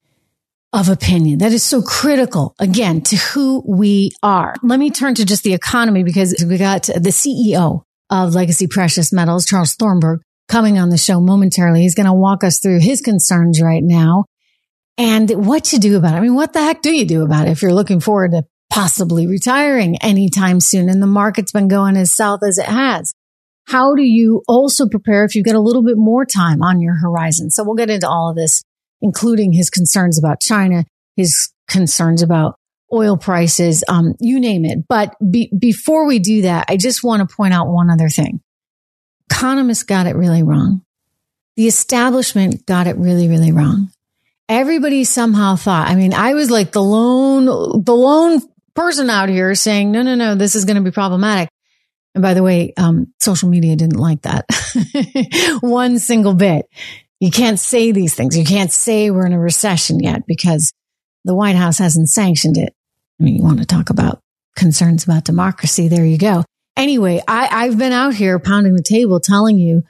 of 0.76 0.88
opinion. 0.88 1.38
That 1.38 1.52
is 1.52 1.62
so 1.62 1.82
critical 1.82 2.54
again 2.58 3.00
to 3.02 3.16
who 3.16 3.64
we 3.66 4.10
are. 4.22 4.54
Let 4.62 4.78
me 4.78 4.90
turn 4.90 5.14
to 5.16 5.24
just 5.24 5.42
the 5.42 5.54
economy 5.54 6.04
because 6.04 6.44
we 6.46 6.58
got 6.58 6.84
the 6.84 7.10
CEO 7.10 7.82
of 8.10 8.34
Legacy 8.34 8.66
Precious 8.66 9.12
Metals, 9.12 9.46
Charles 9.46 9.74
Thornburg, 9.74 10.20
coming 10.48 10.78
on 10.78 10.90
the 10.90 10.98
show 10.98 11.20
momentarily. 11.20 11.80
He's 11.80 11.94
going 11.94 12.06
to 12.06 12.12
walk 12.12 12.44
us 12.44 12.60
through 12.60 12.80
his 12.80 13.00
concerns 13.00 13.60
right 13.60 13.82
now 13.82 14.24
and 14.98 15.30
what 15.46 15.64
to 15.64 15.78
do 15.78 15.96
about 15.96 16.14
it. 16.14 16.18
I 16.18 16.20
mean, 16.20 16.34
what 16.34 16.52
the 16.52 16.62
heck 16.62 16.82
do 16.82 16.94
you 16.94 17.06
do 17.06 17.22
about 17.24 17.48
it 17.48 17.52
if 17.52 17.62
you're 17.62 17.74
looking 17.74 18.00
forward 18.00 18.32
to 18.32 18.44
possibly 18.70 19.26
retiring 19.26 19.96
anytime 20.02 20.60
soon 20.60 20.88
and 20.88 21.02
the 21.02 21.06
market's 21.06 21.52
been 21.52 21.68
going 21.68 21.96
as 21.96 22.12
south 22.12 22.40
as 22.46 22.58
it 22.58 22.66
has. 22.66 23.14
How 23.66 23.94
do 23.94 24.02
you 24.02 24.42
also 24.46 24.86
prepare 24.86 25.24
if 25.24 25.34
you've 25.34 25.46
got 25.46 25.54
a 25.54 25.60
little 25.60 25.82
bit 25.82 25.96
more 25.96 26.24
time 26.24 26.62
on 26.62 26.80
your 26.80 26.94
horizon? 26.94 27.50
So 27.50 27.64
we'll 27.64 27.74
get 27.74 27.90
into 27.90 28.08
all 28.08 28.30
of 28.30 28.36
this, 28.36 28.62
including 29.00 29.52
his 29.52 29.70
concerns 29.70 30.18
about 30.18 30.40
China, 30.40 30.84
his 31.16 31.52
concerns 31.68 32.22
about 32.22 32.56
oil 32.92 33.16
prices, 33.16 33.82
um, 33.88 34.14
you 34.20 34.40
name 34.40 34.64
it. 34.64 34.86
But 34.88 35.14
be- 35.30 35.52
before 35.56 36.06
we 36.06 36.18
do 36.18 36.42
that, 36.42 36.66
I 36.68 36.76
just 36.76 37.02
want 37.02 37.28
to 37.28 37.34
point 37.34 37.54
out 37.54 37.68
one 37.68 37.90
other 37.90 38.08
thing. 38.08 38.40
Economists 39.30 39.82
got 39.82 40.06
it 40.06 40.16
really 40.16 40.42
wrong. 40.42 40.82
The 41.56 41.66
establishment 41.66 42.66
got 42.66 42.86
it 42.86 42.96
really, 42.96 43.28
really 43.28 43.50
wrong. 43.50 43.90
Everybody 44.48 45.04
somehow 45.04 45.56
thought, 45.56 45.88
I 45.88 45.96
mean, 45.96 46.14
I 46.14 46.34
was 46.34 46.50
like 46.50 46.70
the 46.70 46.82
lone, 46.82 47.46
the 47.46 47.94
lone 47.94 48.40
person 48.74 49.10
out 49.10 49.28
here 49.28 49.54
saying, 49.54 49.90
no, 49.90 50.02
no, 50.02 50.14
no, 50.14 50.36
this 50.36 50.54
is 50.54 50.64
going 50.64 50.76
to 50.76 50.82
be 50.82 50.92
problematic. 50.92 51.48
And 52.14 52.22
by 52.22 52.34
the 52.34 52.42
way, 52.42 52.72
um, 52.76 53.12
social 53.20 53.48
media 53.48 53.74
didn't 53.74 53.98
like 53.98 54.22
that 54.22 54.46
one 55.60 55.98
single 55.98 56.34
bit. 56.34 56.66
You 57.20 57.30
can't 57.30 57.58
say 57.58 57.92
these 57.92 58.14
things. 58.14 58.36
You 58.36 58.44
can't 58.44 58.72
say 58.72 59.10
we're 59.10 59.26
in 59.26 59.32
a 59.32 59.38
recession 59.38 60.00
yet 60.00 60.26
because 60.26 60.72
the 61.24 61.34
White 61.34 61.56
House 61.56 61.78
hasn't 61.78 62.08
sanctioned 62.08 62.58
it. 62.58 62.74
I 63.18 63.24
mean, 63.24 63.36
you 63.36 63.42
want 63.42 63.60
to 63.60 63.66
talk 63.66 63.90
about 63.90 64.20
concerns 64.54 65.04
about 65.04 65.24
democracy. 65.24 65.88
There 65.88 66.04
you 66.04 66.18
go. 66.18 66.44
Anyway, 66.76 67.22
I, 67.26 67.48
I've 67.50 67.78
been 67.78 67.92
out 67.92 68.14
here 68.14 68.38
pounding 68.38 68.74
the 68.74 68.82
table 68.82 69.18
telling 69.18 69.58
you 69.58 69.82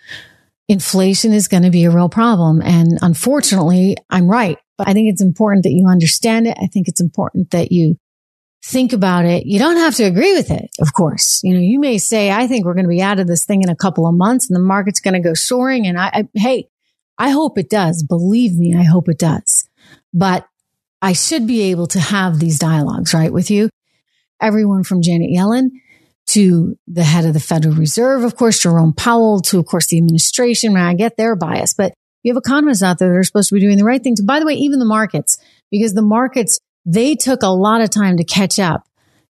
inflation 0.69 1.33
is 1.33 1.49
going 1.49 1.63
to 1.65 1.71
be 1.71 1.85
a 1.85 1.91
real 1.91 2.09
problem. 2.09 2.63
And 2.63 2.99
unfortunately, 3.03 3.97
I'm 4.09 4.29
right. 4.29 4.59
But 4.79 4.89
I 4.89 4.93
think 4.93 5.11
it's 5.11 5.23
important 5.23 5.65
that 5.65 5.73
you 5.73 5.89
understand 5.89 6.47
it. 6.47 6.57
I 6.61 6.67
think 6.67 6.87
it's 6.87 7.01
important 7.01 7.51
that 7.51 7.73
you 7.73 7.97
think 8.65 8.93
about 8.93 9.25
it. 9.25 9.47
You 9.47 9.59
don't 9.59 9.77
have 9.77 9.95
to 9.97 10.05
agree 10.05 10.35
with 10.35 10.51
it, 10.51 10.71
of 10.81 10.93
course. 10.93 11.41
You 11.43 11.55
know, 11.55 11.61
you 11.61 11.81
may 11.81 11.99
say, 11.99 12.31
I 12.31 12.47
think 12.47 12.65
we're 12.65 12.75
going 12.75 12.85
to 12.85 12.91
be 12.91 13.03
out 13.03 13.21
of 13.21 13.27
this 13.27 13.45
thing 13.45 13.63
in 13.63 13.69
a 13.69 13.77
couple 13.77 14.07
of 14.07 14.15
months 14.15 14.49
and 14.49 14.57
the 14.57 14.61
market's 14.61 15.01
going 15.01 15.15
to 15.15 15.21
go 15.21 15.35
soaring. 15.35 15.87
And 15.87 15.99
I, 15.99 16.07
I, 16.13 16.29
hey, 16.35 16.69
I 17.19 17.31
hope 17.31 17.59
it 17.59 17.71
does. 17.71 18.03
Believe 18.03 18.55
me, 18.55 18.77
I 18.77 18.83
hope 18.83 19.09
it 19.09 19.19
does. 19.19 19.69
But 20.13 20.47
I 21.01 21.13
should 21.13 21.47
be 21.47 21.63
able 21.63 21.87
to 21.89 22.01
have 22.01 22.39
these 22.39 22.59
dialogues, 22.59 23.15
right, 23.15 23.33
with 23.33 23.51
you. 23.51 23.71
Everyone 24.41 24.85
from 24.85 25.03
Janet 25.03 25.31
Yellen 25.31 25.71
to 26.29 26.77
the 26.89 27.05
head 27.05 27.25
of 27.25 27.33
the 27.33 27.41
Federal 27.41 27.75
Reserve, 27.75 28.25
of 28.25 28.37
course, 28.37 28.61
Jerome 28.61 28.93
Powell, 28.93 29.41
to, 29.43 29.59
of 29.59 29.67
course, 29.67 29.87
the 29.87 29.99
administration. 29.99 30.77
I 30.77 30.95
get 30.95 31.17
their 31.17 31.37
bias, 31.37 31.75
but 31.75 31.95
you 32.23 32.33
have 32.33 32.43
economists 32.45 32.83
out 32.83 32.99
there 32.99 33.11
that 33.11 33.19
are 33.19 33.25
supposed 33.25 33.51
to 33.51 33.55
be 33.55 33.61
doing 33.61 33.79
the 33.79 33.85
right 33.85 34.03
thing. 34.03 34.17
By 34.25 34.41
the 34.41 34.47
way, 34.47 34.55
even 34.55 34.81
the 34.81 34.85
markets, 34.85 35.39
because 35.71 35.95
the 35.95 36.03
markets, 36.03 36.59
they 36.85 37.15
took 37.15 37.43
a 37.43 37.49
lot 37.49 37.81
of 37.81 37.91
time 37.91 38.17
to 38.17 38.25
catch 38.25 38.59
up 38.59 38.87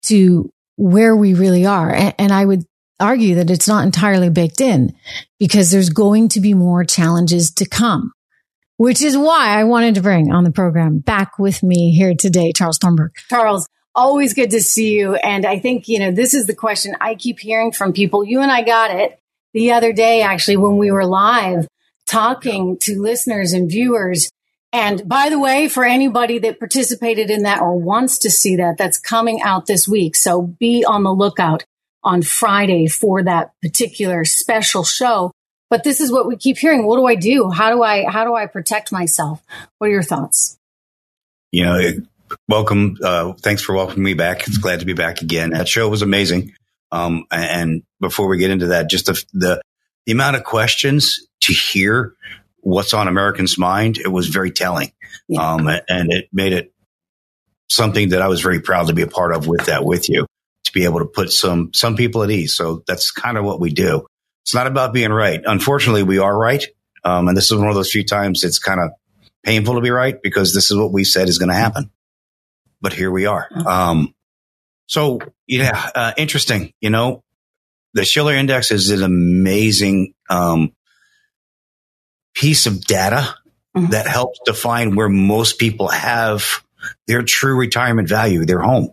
to 0.04 0.52
where 0.76 1.16
we 1.16 1.34
really 1.34 1.66
are. 1.66 1.94
And, 1.94 2.16
and 2.18 2.32
I 2.32 2.46
would 2.46 2.64
argue 3.00 3.36
that 3.36 3.50
it's 3.50 3.68
not 3.68 3.86
entirely 3.86 4.30
baked 4.30 4.62
in 4.62 4.94
because 5.40 5.72
there's 5.72 5.90
going 5.90 6.30
to 6.30 6.40
be 6.40 6.54
more 6.54 6.84
challenges 6.84 7.52
to 7.52 7.68
come, 7.68 8.12
which 8.78 9.02
is 9.02 9.18
why 9.18 9.60
I 9.60 9.64
wanted 9.64 9.96
to 9.96 10.02
bring 10.02 10.32
on 10.32 10.44
the 10.44 10.52
program 10.52 11.00
back 11.00 11.40
with 11.40 11.64
me 11.64 11.92
here 11.92 12.14
today, 12.14 12.52
Charles 12.52 12.78
Thornburg. 12.78 13.12
Charles, 13.30 13.68
always 13.96 14.34
good 14.34 14.52
to 14.52 14.62
see 14.62 14.94
you. 14.98 15.16
And 15.16 15.46
I 15.46 15.60
think, 15.60 15.88
you 15.88 16.00
know, 16.00 16.12
this 16.12 16.34
is 16.34 16.46
the 16.46 16.56
question 16.56 16.96
I 17.02 17.16
keep 17.16 17.40
hearing 17.40 17.72
from 17.72 17.94
people. 17.94 18.24
You 18.24 18.42
and 18.42 18.52
I 18.52 18.62
got 18.62 18.92
it 18.92 19.20
the 19.54 19.72
other 19.72 19.94
day, 19.94 20.22
actually, 20.22 20.58
when 20.58 20.78
we 20.78 20.92
were 20.92 21.06
live 21.06 21.68
talking 22.08 22.78
to 22.82 23.02
listeners 23.02 23.54
and 23.54 23.70
viewers. 23.70 24.30
And 24.72 25.08
by 25.08 25.30
the 25.30 25.40
way, 25.40 25.68
for 25.68 25.84
anybody 25.86 26.40
that 26.40 26.60
participated 26.60 27.30
in 27.30 27.44
that 27.44 27.62
or 27.62 27.78
wants 27.78 28.20
to 28.20 28.30
see 28.30 28.56
that, 28.58 28.78
that's 28.78 29.00
coming 29.00 29.42
out 29.42 29.66
this 29.66 29.88
week. 29.88 30.16
So 30.16 30.42
be 30.42 30.84
on 30.86 31.04
the 31.04 31.14
lookout 31.14 31.66
on 32.04 32.22
Friday 32.22 32.88
for 32.88 33.24
that 33.24 33.52
particular 33.62 34.26
special 34.26 34.84
show. 34.84 35.32
But 35.70 35.84
this 35.84 36.02
is 36.02 36.12
what 36.12 36.28
we 36.28 36.36
keep 36.36 36.58
hearing. 36.58 36.86
What 36.86 36.98
do 36.98 37.06
I 37.06 37.16
do? 37.16 37.50
How 37.50 37.72
do 37.72 37.84
I, 37.84 38.10
how 38.10 38.24
do 38.24 38.34
I 38.34 38.48
protect 38.48 38.92
myself? 38.92 39.42
What 39.78 39.88
are 39.88 39.94
your 39.94 40.04
thoughts? 40.04 40.58
You 41.52 41.66
know, 41.66 41.92
welcome. 42.48 42.98
Uh, 43.04 43.34
thanks 43.34 43.62
for 43.62 43.76
welcoming 43.76 44.04
me 44.04 44.14
back. 44.14 44.48
It's 44.48 44.58
glad 44.58 44.80
to 44.80 44.86
be 44.86 44.94
back 44.94 45.22
again. 45.22 45.52
That 45.52 45.68
show 45.68 45.88
was 45.88 46.02
amazing. 46.02 46.54
Um, 46.92 47.26
and 47.30 47.84
before 48.00 48.28
we 48.28 48.40
get 48.40 48.50
into 48.50 48.68
that, 48.68 48.90
just 48.90 49.06
the, 49.06 49.24
the, 49.34 49.62
the 50.06 50.12
amount 50.12 50.38
of 50.38 50.44
questions 50.44 51.20
to 51.42 51.54
hear 51.54 52.16
what's 52.62 52.94
on 52.94 53.08
Americans' 53.08 53.58
mind, 53.58 54.00
it 54.00 54.08
was 54.08 54.28
very 54.28 54.52
telling. 54.52 54.92
Yeah. 55.28 55.54
Um, 55.54 55.68
and 55.68 56.12
it 56.12 56.30
made 56.34 56.54
it 56.54 56.74
something 57.70 58.10
that 58.10 58.22
I 58.24 58.28
was 58.28 58.42
very 58.42 58.60
proud 58.60 58.88
to 58.88 58.94
be 58.94 59.04
a 59.04 59.08
part 59.08 59.36
of 59.36 59.46
with 59.46 59.68
that 59.68 59.86
with 59.86 60.10
you 60.10 60.26
to 60.70 60.74
be 60.74 60.86
able 60.86 61.00
to 61.00 61.06
put 61.06 61.32
some, 61.32 61.72
some 61.74 61.96
people 61.96 62.24
at 62.24 62.32
ease. 62.32 62.56
So 62.56 62.84
that's 62.88 63.12
kind 63.12 63.38
of 63.38 63.44
what 63.44 63.60
we 63.60 63.72
do. 63.72 64.06
It's 64.44 64.54
not 64.54 64.68
about 64.68 64.94
being 64.94 65.12
right. 65.12 65.42
Unfortunately, 65.46 66.04
we 66.04 66.20
are 66.20 66.36
right. 66.36 66.64
Um, 67.04 67.28
and 67.28 67.38
this 67.38 67.52
is 67.52 67.58
one 67.58 67.68
of 67.68 67.76
those 67.76 67.92
few 67.92 68.04
times 68.04 68.44
it's 68.44 68.60
kind 68.60 68.80
of 68.80 68.92
painful 69.44 69.76
to 69.76 69.82
be 69.82 69.90
right 69.90 70.22
because 70.22 70.54
this 70.54 70.72
is 70.72 70.78
what 70.78 70.92
we 70.92 71.04
said 71.04 71.30
is 71.30 71.38
going 71.38 71.50
to 71.50 71.56
happen. 71.56 71.92
But 72.82 72.94
here 72.94 73.12
we 73.12 73.26
are. 73.26 73.48
Mm-hmm. 73.52 73.68
Um, 73.68 74.16
so 74.88 75.20
yeah, 75.48 75.90
uh, 75.94 76.14
interesting. 76.18 76.74
You 76.82 76.90
know, 76.90 77.24
the 77.94 78.06
Shiller 78.06 78.34
Index 78.34 78.72
is 78.72 78.90
an 78.92 79.04
amazing 79.04 80.14
um, 80.30 80.74
piece 82.34 82.66
of 82.66 82.84
data 82.86 83.36
mm-hmm. 83.76 83.92
that 83.92 84.08
helps 84.08 84.40
define 84.46 84.96
where 84.96 85.10
most 85.10 85.60
people 85.60 85.90
have 85.90 86.64
their 87.08 87.24
true 87.24 87.58
retirement 87.58 88.10
value, 88.10 88.46
their 88.46 88.62
home. 88.62 88.90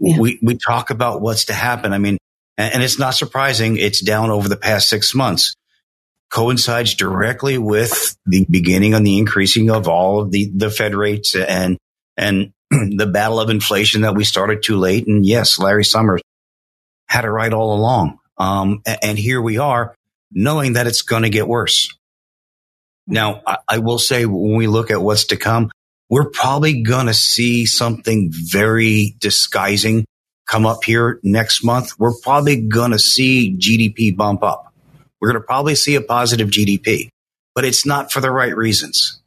Yeah. 0.00 0.18
We 0.18 0.38
we 0.42 0.56
talk 0.56 0.90
about 0.90 1.20
what's 1.20 1.46
to 1.46 1.54
happen. 1.54 1.92
I 1.92 1.98
mean, 1.98 2.18
and, 2.58 2.74
and 2.74 2.82
it's 2.82 2.98
not 2.98 3.14
surprising. 3.14 3.76
It's 3.76 4.00
down 4.00 4.30
over 4.30 4.48
the 4.48 4.56
past 4.56 4.88
six 4.88 5.14
months. 5.14 5.54
Coincides 6.30 6.94
directly 6.94 7.58
with 7.58 8.16
the 8.26 8.46
beginning 8.50 8.94
on 8.94 9.04
the 9.04 9.18
increasing 9.18 9.70
of 9.70 9.88
all 9.88 10.20
of 10.20 10.30
the 10.30 10.50
the 10.54 10.70
Fed 10.70 10.94
rates 10.94 11.34
and 11.36 11.78
and 12.16 12.52
the 12.70 13.06
battle 13.06 13.40
of 13.40 13.50
inflation 13.50 14.02
that 14.02 14.14
we 14.14 14.24
started 14.24 14.62
too 14.62 14.76
late. 14.76 15.06
And 15.06 15.24
yes, 15.24 15.58
Larry 15.58 15.84
Summers 15.84 16.22
had 17.06 17.24
it 17.24 17.30
right 17.30 17.52
all 17.52 17.76
along. 17.76 18.18
Um, 18.36 18.82
and 19.02 19.18
here 19.18 19.40
we 19.40 19.58
are 19.58 19.94
knowing 20.32 20.72
that 20.74 20.86
it's 20.86 21.02
going 21.02 21.22
to 21.22 21.30
get 21.30 21.46
worse. 21.46 21.96
Now, 23.06 23.42
I, 23.46 23.58
I 23.68 23.78
will 23.78 23.98
say 23.98 24.26
when 24.26 24.56
we 24.56 24.66
look 24.66 24.90
at 24.90 25.00
what's 25.00 25.26
to 25.26 25.36
come, 25.36 25.70
we're 26.10 26.30
probably 26.30 26.82
going 26.82 27.06
to 27.06 27.14
see 27.14 27.66
something 27.66 28.30
very 28.32 29.16
disguising 29.18 30.04
come 30.46 30.66
up 30.66 30.84
here 30.84 31.20
next 31.22 31.64
month. 31.64 31.92
We're 31.98 32.18
probably 32.22 32.60
going 32.68 32.90
to 32.90 32.98
see 32.98 33.56
GDP 33.58 34.14
bump 34.14 34.42
up. 34.42 34.72
We're 35.20 35.30
going 35.30 35.42
to 35.42 35.46
probably 35.46 35.74
see 35.74 35.94
a 35.94 36.02
positive 36.02 36.48
GDP, 36.48 37.08
but 37.54 37.64
it's 37.64 37.86
not 37.86 38.12
for 38.12 38.20
the 38.20 38.30
right 38.30 38.54
reasons. 38.54 39.22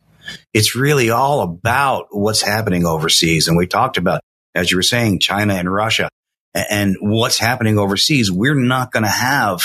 It's 0.53 0.75
really 0.75 1.10
all 1.10 1.41
about 1.41 2.07
what's 2.12 2.41
happening 2.41 2.86
overseas. 2.86 3.48
And 3.48 3.57
we 3.57 3.65
talked 3.65 3.98
about, 3.98 4.22
as 4.53 4.69
you 4.69 4.77
were 4.77 4.84
saying, 4.84 5.19
China 5.19 5.55
and 5.55 5.72
Russia 5.72 6.10
and 6.53 6.98
what's 7.00 7.39
happening 7.39 7.79
overseas. 7.79 8.31
We're 8.31 8.55
not 8.55 8.91
going 8.91 9.03
to 9.03 9.10
have 9.10 9.62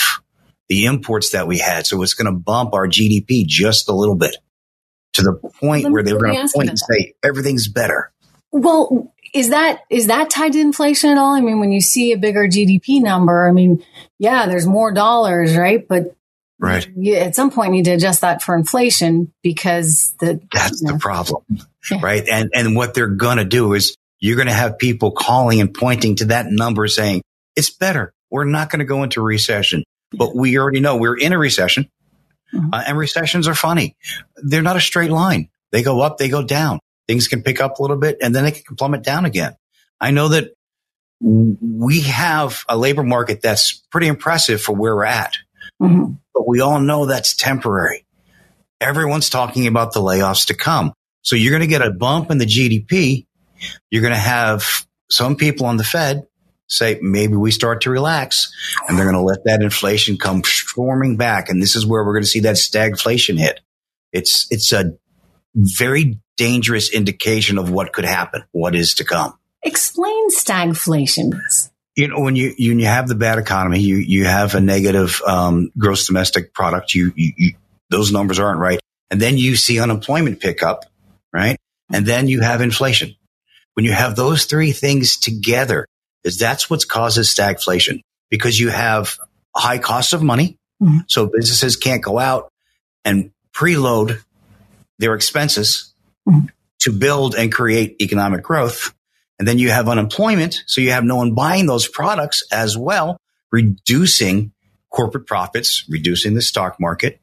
the 0.69 0.87
imports 0.87 1.31
that 1.31 1.47
we 1.47 1.59
had. 1.59 1.87
So 1.87 2.03
it's 2.03 2.15
going 2.15 2.33
to 2.33 2.39
bump 2.39 2.73
our 2.75 2.87
GDP 2.87 3.47
just 3.47 3.89
a 3.89 3.95
little 3.95 4.17
bit 4.17 4.37
to 5.15 5.23
the 5.23 5.33
point 5.33 5.91
where 5.91 6.03
they 6.03 6.13
were 6.13 6.21
going 6.21 6.47
to 6.47 6.53
point 6.53 6.69
and 6.71 6.79
say 6.79 7.15
everything's 7.23 7.69
better. 7.69 8.13
Well, 8.51 9.13
is 9.33 9.51
that 9.51 9.81
is 9.89 10.09
that 10.09 10.31
tied 10.31 10.53
to 10.53 10.61
inflation 10.61 11.11
at 11.11 11.19
all? 11.19 11.35
I 11.35 11.41
mean, 11.41 11.59
when 11.59 11.73
you 11.73 11.81
see 11.81 12.13
a 12.13 12.19
bigger 12.19 12.47
GDP 12.47 13.01
number, 13.01 13.47
I 13.49 13.53
mean, 13.53 13.85
yeah, 14.19 14.47
there's 14.47 14.67
more 14.67 14.93
dollars, 14.93 15.57
right? 15.57 15.87
But 15.87 16.15
right, 16.59 16.87
you 16.95 17.17
at 17.17 17.35
some 17.35 17.51
point 17.51 17.71
you 17.71 17.77
need 17.77 17.85
to 17.87 17.93
adjust 17.93 18.21
that 18.21 18.43
for 18.43 18.55
inflation 18.55 19.33
because 19.43 20.15
the 20.21 20.41
that's 20.53 20.83
you 20.83 20.89
know, 20.89 20.95
the 20.95 20.99
problem, 20.99 21.45
yeah. 21.91 21.99
right? 22.03 22.25
And 22.31 22.51
and 22.55 22.77
what 22.77 22.95
they're 22.95 23.09
going 23.09 23.39
to 23.39 23.45
do 23.45 23.73
is 23.73 23.97
you're 24.21 24.37
going 24.37 24.49
to 24.49 24.55
have 24.55 24.79
people 24.79 25.13
calling 25.13 25.61
and 25.61 25.73
pointing 25.73 26.17
to 26.17 26.27
that 26.27 26.47
number 26.47 26.87
saying 26.87 27.23
it's 27.57 27.71
better. 27.71 28.13
We're 28.31 28.45
not 28.45 28.71
going 28.71 28.81
to 28.81 28.85
go 28.85 29.03
into 29.03 29.23
recession, 29.23 29.85
but 30.13 30.35
we 30.35 30.59
already 30.59 30.81
know 30.81 30.97
we're 30.97 31.17
in 31.17 31.33
a 31.33 31.39
recession. 31.39 31.89
Mm-hmm. 32.55 32.69
Uh, 32.73 32.83
and 32.87 32.99
recessions 32.99 33.49
are 33.49 33.55
funny. 33.55 33.97
They're 34.37 34.63
not 34.63 34.77
a 34.77 34.81
straight 34.81 35.11
line. 35.11 35.49
They 35.71 35.83
go 35.83 36.01
up, 36.01 36.19
they 36.19 36.29
go 36.29 36.43
down. 36.43 36.81
Things 37.09 37.29
can 37.29 37.43
pick 37.43 37.61
up 37.61 37.79
a 37.79 37.83
little 37.83 37.97
bit 37.97 38.19
and 38.23 38.35
then 38.35 38.45
they 38.45 38.53
can 38.53 38.77
plummet 38.77 39.03
down 39.03 39.25
again. 39.25 39.57
I 40.01 40.11
know 40.11 40.29
that 40.29 40.53
we 41.21 42.01
have 42.03 42.65
a 42.69 42.77
labor 42.77 43.03
market 43.03 43.41
that's 43.43 43.83
pretty 43.91 44.09
impressive 44.09 44.61
for 44.61 44.75
where 44.75 44.95
we're 44.95 45.05
at, 45.05 45.35
mm-hmm. 45.81 46.15
but 46.35 46.49
we 46.49 46.61
all 46.61 46.81
know 46.81 47.07
that's 47.07 47.37
temporary. 47.37 48.05
Everyone's 48.81 49.31
talking 49.31 49.67
about 49.67 49.93
the 49.93 50.01
layoffs 50.01 50.47
to 50.49 50.55
come. 50.55 50.93
So 51.23 51.37
you're 51.37 51.53
going 51.53 51.61
to 51.61 51.69
get 51.69 51.83
a 51.83 51.93
bump 51.93 52.33
in 52.33 52.39
the 52.39 52.47
GDP. 52.47 53.27
You're 53.91 54.03
going 54.03 54.15
to 54.15 54.19
have 54.19 54.85
some 55.09 55.37
people 55.37 55.67
on 55.67 55.77
the 55.77 55.85
Fed 55.85 56.27
say 56.73 56.99
maybe 57.03 57.35
we 57.35 57.51
start 57.51 57.83
to 57.83 57.91
relax 57.91 58.53
and 58.89 58.97
they're 58.97 59.05
going 59.05 59.17
to 59.17 59.23
let 59.23 59.45
that 59.45 59.63
inflation 59.63 60.17
come 60.17 60.43
storming 60.45 61.17
back. 61.17 61.49
And 61.49 61.61
this 61.61 61.77
is 61.77 61.87
where 61.87 62.05
we're 62.05 62.15
going 62.15 62.25
to 62.25 62.29
see 62.29 62.41
that 62.41 62.57
stagflation 62.57 63.39
hit. 63.39 63.61
It's, 64.13 64.47
it's 64.51 64.73
a 64.73 64.95
very 65.55 66.19
dangerous 66.37 66.91
indication 66.91 67.59
of 67.59 67.71
what 67.71 67.93
could 67.93 68.05
happen, 68.05 68.45
what 68.53 68.75
is 68.75 68.95
to 68.95 69.05
come. 69.05 69.39
Explain 69.63 70.31
stagflation. 70.31 71.39
You 71.95 72.09
know, 72.09 72.21
when 72.21 72.37
you, 72.37 72.55
when 72.59 72.79
you 72.79 72.87
have 72.87 73.07
the 73.07 73.15
bad 73.15 73.39
economy, 73.39 73.81
you, 73.81 73.97
you 73.97 74.25
have 74.25 74.55
a 74.55 74.61
negative, 74.61 75.21
um, 75.27 75.71
gross 75.77 76.07
domestic 76.07 76.55
product. 76.55 76.95
You, 76.95 77.13
you, 77.15 77.33
you, 77.37 77.53
those 77.91 78.11
numbers 78.11 78.39
aren't 78.39 78.61
right. 78.61 78.81
And 79.11 79.21
then 79.21 79.37
you 79.37 79.57
see 79.57 79.79
unemployment 79.79 80.41
pick 80.41 80.63
up, 80.63 80.87
right? 81.35 81.59
And 81.93 82.07
then 82.07 82.29
you 82.29 82.41
have 82.41 82.63
inflation. 82.63 83.15
When 83.75 83.85
you 83.85 83.93
have 83.93 84.17
those 84.17 84.47
three 84.47 84.73
things 84.73 85.19
together, 85.19 85.87
is 86.25 86.39
that's 86.39 86.71
what 86.71 86.87
causes 86.87 87.35
stagflation 87.35 88.01
because 88.31 88.59
you 88.59 88.71
have 88.71 89.19
high 89.55 89.79
cost 89.79 90.13
of 90.13 90.23
money. 90.23 90.59
Mm-hmm. 90.83 90.99
So 91.09 91.27
businesses 91.27 91.77
can't 91.77 92.03
go 92.03 92.19
out 92.19 92.51
and 93.05 93.31
preload 93.55 94.23
their 94.99 95.15
expenses 95.15 95.93
mm-hmm. 96.29 96.47
to 96.81 96.93
build 96.93 97.35
and 97.35 97.53
create 97.53 97.97
economic 98.01 98.43
growth. 98.43 98.95
And 99.39 99.47
then 99.47 99.59
you 99.59 99.71
have 99.71 99.89
unemployment. 99.89 100.63
So 100.67 100.81
you 100.81 100.93
have 100.93 101.05
no 101.05 101.17
one 101.17 101.35
buying 101.35 101.67
those 101.67 101.89
products 101.89 102.43
as 102.53 102.77
well, 102.77 103.19
reducing 103.51 104.53
corporate 104.91 105.27
profits, 105.27 105.85
reducing 105.89 106.35
the 106.35 106.43
stock 106.43 106.79
market, 106.79 107.21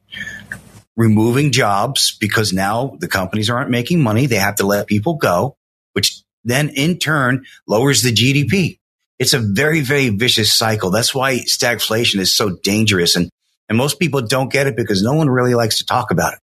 removing 0.97 1.51
jobs 1.51 2.17
because 2.19 2.51
now 2.51 2.97
the 2.99 3.07
companies 3.07 3.49
aren't 3.49 3.69
making 3.69 4.01
money. 4.01 4.25
They 4.25 4.35
have 4.35 4.55
to 4.55 4.65
let 4.65 4.87
people 4.87 5.15
go, 5.15 5.55
which 5.93 6.21
then 6.43 6.69
in 6.69 6.97
turn 6.97 7.45
lowers 7.67 8.01
the 8.01 8.11
GDP 8.11 8.79
it's 9.19 9.33
a 9.33 9.39
very, 9.39 9.81
very 9.81 10.09
vicious 10.09 10.51
cycle. 10.51 10.89
That's 10.89 11.13
why 11.13 11.39
stagflation 11.39 12.19
is 12.19 12.35
so 12.35 12.57
dangerous. 12.63 13.17
And, 13.17 13.29
and 13.67 13.77
most 13.77 13.99
people 13.99 14.21
don't 14.21 14.51
get 14.51 14.65
it 14.65 14.77
because 14.77 15.03
no 15.03 15.13
one 15.13 15.29
really 15.29 15.53
likes 15.53 15.79
to 15.79 15.85
talk 15.85 16.09
about 16.09 16.33
it. 16.33 16.39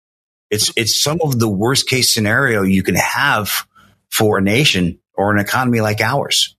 It's, 0.50 0.73
it's 0.77 1.03
some 1.03 1.19
of 1.23 1.39
the 1.39 1.49
worst 1.49 1.89
case 1.89 2.15
scenario 2.15 2.62
you 2.62 2.83
can 2.83 2.95
have 2.95 3.67
for 4.09 4.39
a 4.39 4.43
nation 4.43 5.00
or 5.15 5.33
an 5.33 5.41
economy 5.41 5.81
like 5.81 6.00
ours 6.00 6.57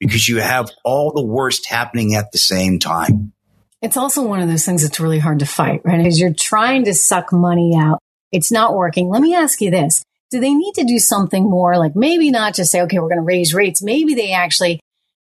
because 0.00 0.28
you 0.28 0.40
have 0.40 0.70
all 0.84 1.12
the 1.12 1.24
worst 1.24 1.66
happening 1.66 2.14
at 2.16 2.32
the 2.32 2.38
same 2.38 2.78
time. 2.78 3.32
It's 3.80 3.96
also 3.96 4.22
one 4.22 4.40
of 4.40 4.48
those 4.48 4.64
things 4.64 4.82
that's 4.82 5.00
really 5.00 5.18
hard 5.18 5.40
to 5.40 5.46
fight, 5.46 5.82
right? 5.84 6.06
As 6.06 6.20
you're 6.20 6.32
trying 6.32 6.84
to 6.84 6.94
suck 6.94 7.32
money 7.32 7.76
out, 7.76 7.98
it's 8.30 8.50
not 8.50 8.74
working. 8.74 9.08
Let 9.08 9.22
me 9.22 9.34
ask 9.34 9.60
you 9.60 9.70
this. 9.70 10.02
Do 10.30 10.40
they 10.40 10.54
need 10.54 10.74
to 10.76 10.84
do 10.84 10.98
something 10.98 11.48
more 11.48 11.76
like 11.76 11.94
maybe 11.94 12.30
not 12.30 12.54
just 12.54 12.70
say, 12.70 12.80
okay, 12.82 12.98
we're 12.98 13.08
going 13.08 13.18
to 13.18 13.24
raise 13.24 13.52
rates. 13.52 13.82
Maybe 13.82 14.14
they 14.14 14.32
actually 14.32 14.80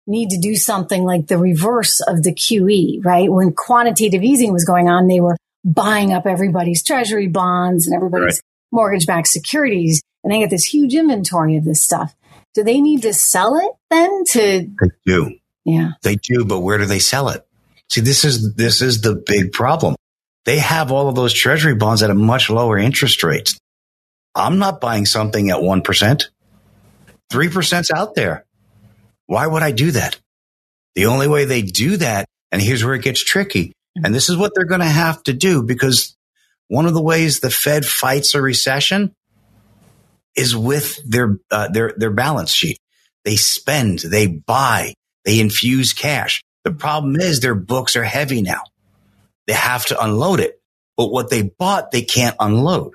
need 0.08 0.30
to 0.30 0.40
do 0.40 0.56
something 0.56 1.04
like 1.04 1.28
the 1.28 1.38
reverse 1.38 2.02
of 2.02 2.24
the 2.24 2.34
QE, 2.34 3.04
right? 3.04 3.32
When 3.32 3.54
quantitative 3.54 4.24
easing 4.24 4.54
was 4.54 4.66
going 4.66 4.90
on, 4.90 5.08
they 5.08 5.20
were 5.20 5.38
buying 5.64 6.14
up 6.14 6.26
everybody's 6.26 6.84
treasury 6.84 7.28
bonds 7.28 7.86
and 7.86 7.96
everybody's 7.96 8.38
right. 8.38 8.42
mortgage 8.72 9.06
backed 9.06 9.28
securities. 9.28 10.02
And 10.24 10.34
they 10.34 10.40
get 10.40 10.50
this 10.50 10.64
huge 10.64 10.96
inventory 10.96 11.58
of 11.58 11.66
this 11.66 11.82
stuff. 11.82 12.16
Do 12.54 12.64
they 12.64 12.82
need 12.82 13.04
to 13.04 13.14
sell 13.14 13.56
it 13.58 13.72
then 13.90 14.24
to? 14.26 14.68
They 14.82 14.92
do. 15.06 15.36
Yeah. 15.66 15.92
They 16.02 16.16
do, 16.16 16.46
but 16.46 16.62
where 16.62 16.78
do 16.78 16.86
they 16.86 17.00
sell 17.00 17.30
it? 17.30 17.46
See, 17.90 18.02
this 18.02 18.26
is, 18.26 18.56
this 18.56 18.82
is 18.82 19.02
the 19.02 19.16
big 19.16 19.52
problem. 19.52 19.96
They 20.46 20.60
have 20.60 20.92
all 20.92 21.10
of 21.10 21.16
those 21.16 21.34
treasury 21.34 21.76
bonds 21.76 22.02
at 22.02 22.10
a 22.10 22.16
much 22.16 22.50
lower 22.50 22.78
interest 22.78 23.24
rate. 23.24 23.54
I'm 24.34 24.60
not 24.60 24.80
buying 24.80 25.06
something 25.06 25.50
at 25.50 25.58
1%. 25.58 26.24
3%'s 27.32 27.92
out 27.92 28.16
there. 28.16 28.46
Why 29.28 29.46
would 29.46 29.62
I 29.62 29.72
do 29.72 29.92
that? 29.92 30.20
The 30.96 31.06
only 31.06 31.28
way 31.28 31.46
they 31.46 31.62
do 31.62 31.98
that, 31.98 32.28
and 32.52 32.62
here's 32.62 32.84
where 32.84 32.96
it 32.96 33.04
gets 33.04 33.24
tricky, 33.24 33.74
and 34.04 34.16
this 34.16 34.30
is 34.30 34.38
what 34.38 34.54
they're 34.56 34.66
going 34.66 34.82
to 34.82 34.88
have 34.88 35.22
to 35.24 35.34
do 35.34 35.64
because 35.64 36.16
one 36.68 36.86
of 36.86 36.94
the 36.94 37.02
ways 37.02 37.40
the 37.40 37.50
Fed 37.50 37.86
fights 37.86 38.34
a 38.34 38.42
recession 38.42 39.14
is 40.36 40.56
with 40.56 41.00
their, 41.10 41.38
uh, 41.52 41.68
their, 41.70 41.94
their 41.98 42.12
balance 42.12 42.52
sheet. 42.52 42.80
They 43.26 43.36
spend, 43.36 44.00
they 44.00 44.28
buy, 44.28 44.94
they 45.26 45.40
infuse 45.40 45.94
cash. 45.94 46.42
The 46.64 46.72
problem 46.72 47.16
is 47.16 47.40
their 47.40 47.56
books 47.56 47.96
are 47.96 48.04
heavy 48.04 48.42
now. 48.42 48.62
They 49.48 49.54
have 49.54 49.86
to 49.88 50.04
unload 50.04 50.40
it, 50.40 50.62
but 50.96 51.12
what 51.12 51.30
they 51.30 51.42
bought, 51.42 51.92
they 51.92 52.04
can't 52.04 52.36
unload. 52.40 52.94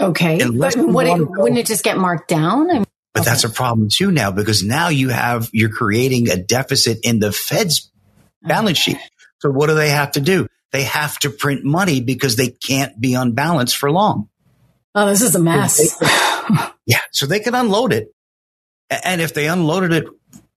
Okay. 0.00 0.38
But 0.38 0.76
would 0.76 1.06
it, 1.06 1.30
wouldn't 1.30 1.58
it 1.58 1.66
just 1.66 1.84
get 1.84 1.96
marked 1.96 2.28
down? 2.28 2.70
I 2.70 2.74
mean, 2.74 2.86
but 3.14 3.22
okay. 3.22 3.30
that's 3.30 3.44
a 3.44 3.50
problem 3.50 3.88
too 3.92 4.10
now 4.10 4.30
because 4.30 4.62
now 4.62 4.88
you 4.88 5.08
have, 5.08 5.50
you're 5.52 5.70
creating 5.70 6.30
a 6.30 6.36
deficit 6.36 6.98
in 7.02 7.18
the 7.18 7.32
Fed's 7.32 7.90
balance 8.42 8.78
sheet. 8.78 8.98
So 9.40 9.50
what 9.50 9.68
do 9.68 9.74
they 9.74 9.90
have 9.90 10.12
to 10.12 10.20
do? 10.20 10.46
They 10.70 10.84
have 10.84 11.18
to 11.20 11.30
print 11.30 11.64
money 11.64 12.00
because 12.00 12.36
they 12.36 12.48
can't 12.48 12.98
be 12.98 13.14
unbalanced 13.14 13.76
for 13.76 13.90
long. 13.90 14.28
Oh, 14.94 15.06
this 15.06 15.22
is 15.22 15.34
a 15.34 15.40
mess. 15.40 15.98
yeah. 16.86 17.00
So 17.12 17.26
they 17.26 17.40
can 17.40 17.54
unload 17.54 17.92
it. 17.92 18.08
And 19.04 19.20
if 19.20 19.34
they 19.34 19.48
unloaded 19.48 19.92
it, 19.92 20.04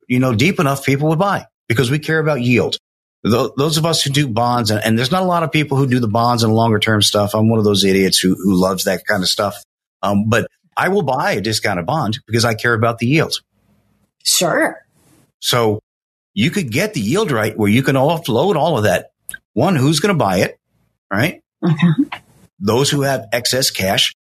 you 0.07 0.19
know, 0.19 0.33
deep 0.33 0.59
enough, 0.59 0.85
people 0.85 1.09
would 1.09 1.19
buy 1.19 1.45
because 1.67 1.89
we 1.89 1.99
care 1.99 2.19
about 2.19 2.41
yield. 2.41 2.77
Those 3.23 3.77
of 3.77 3.85
us 3.85 4.03
who 4.03 4.11
do 4.11 4.27
bonds, 4.27 4.69
and 4.69 4.99
there's 4.99 5.11
not 5.11 5.23
a 5.23 5.25
lot 5.25 5.41
of 5.41 5.51
people 5.51 5.77
who 5.77 5.87
do 5.87 5.99
the 5.99 6.07
bonds 6.07 6.43
and 6.43 6.53
longer 6.53 6.79
term 6.79 7.01
stuff. 7.01 7.33
I'm 7.33 7.49
one 7.49 7.57
of 7.57 7.65
those 7.65 7.83
idiots 7.83 8.19
who, 8.19 8.35
who 8.35 8.59
loves 8.61 8.83
that 8.83 9.03
kind 9.05 9.23
of 9.23 9.29
stuff. 9.29 9.63
Um, 10.03 10.29
but 10.29 10.47
I 10.77 10.89
will 10.89 11.03
buy 11.03 11.33
a 11.33 11.41
discounted 11.41 11.85
bond 11.85 12.19
because 12.27 12.45
I 12.45 12.53
care 12.53 12.73
about 12.73 12.99
the 12.99 13.07
yield. 13.07 13.41
Sure. 14.23 14.85
So 15.39 15.79
you 16.33 16.51
could 16.51 16.71
get 16.71 16.93
the 16.93 17.01
yield 17.01 17.31
right 17.31 17.57
where 17.57 17.69
you 17.69 17.83
can 17.83 17.95
offload 17.95 18.55
all 18.55 18.77
of 18.77 18.83
that. 18.83 19.11
One, 19.53 19.75
who's 19.75 19.99
going 19.99 20.13
to 20.13 20.19
buy 20.19 20.37
it? 20.37 20.59
Right. 21.11 21.41
Okay. 21.63 22.21
Those 22.59 22.89
who 22.89 23.01
have 23.01 23.27
excess 23.31 23.71
cash 23.71 24.13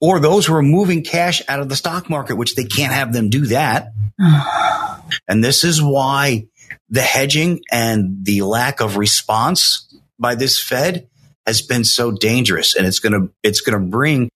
or 0.00 0.20
those 0.20 0.46
who 0.46 0.54
are 0.54 0.62
moving 0.62 1.02
cash 1.02 1.42
out 1.48 1.60
of 1.60 1.68
the 1.68 1.76
stock 1.76 2.08
market, 2.10 2.36
which 2.36 2.54
they 2.54 2.64
can't 2.64 2.92
have 2.92 3.12
them 3.12 3.30
do 3.30 3.46
that. 3.46 3.92
and 5.28 5.42
this 5.42 5.64
is 5.64 5.82
why 5.82 6.46
the 6.88 7.00
hedging 7.00 7.62
and 7.72 8.24
the 8.24 8.42
lack 8.42 8.80
of 8.80 8.96
response 8.96 9.92
by 10.18 10.34
this 10.34 10.62
Fed 10.62 11.08
has 11.46 11.62
been 11.62 11.84
so 11.84 12.12
dangerous. 12.12 12.76
And 12.76 12.86
it's 12.86 12.98
going 12.98 13.12
to, 13.12 13.32
it's 13.42 13.60
going 13.60 13.80
to 13.80 13.88
bring 13.88 14.30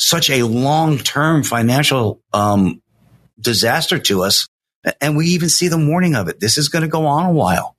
such 0.00 0.30
a 0.30 0.42
long 0.42 0.98
term 0.98 1.42
financial, 1.42 2.20
um, 2.32 2.82
disaster 3.38 3.98
to 3.98 4.22
us. 4.22 4.48
And 5.00 5.16
we 5.16 5.26
even 5.26 5.50
see 5.50 5.68
the 5.68 5.78
warning 5.78 6.14
of 6.14 6.28
it. 6.28 6.40
This 6.40 6.56
is 6.56 6.68
going 6.68 6.82
to 6.82 6.88
go 6.88 7.06
on 7.06 7.26
a 7.26 7.32
while. 7.32 7.76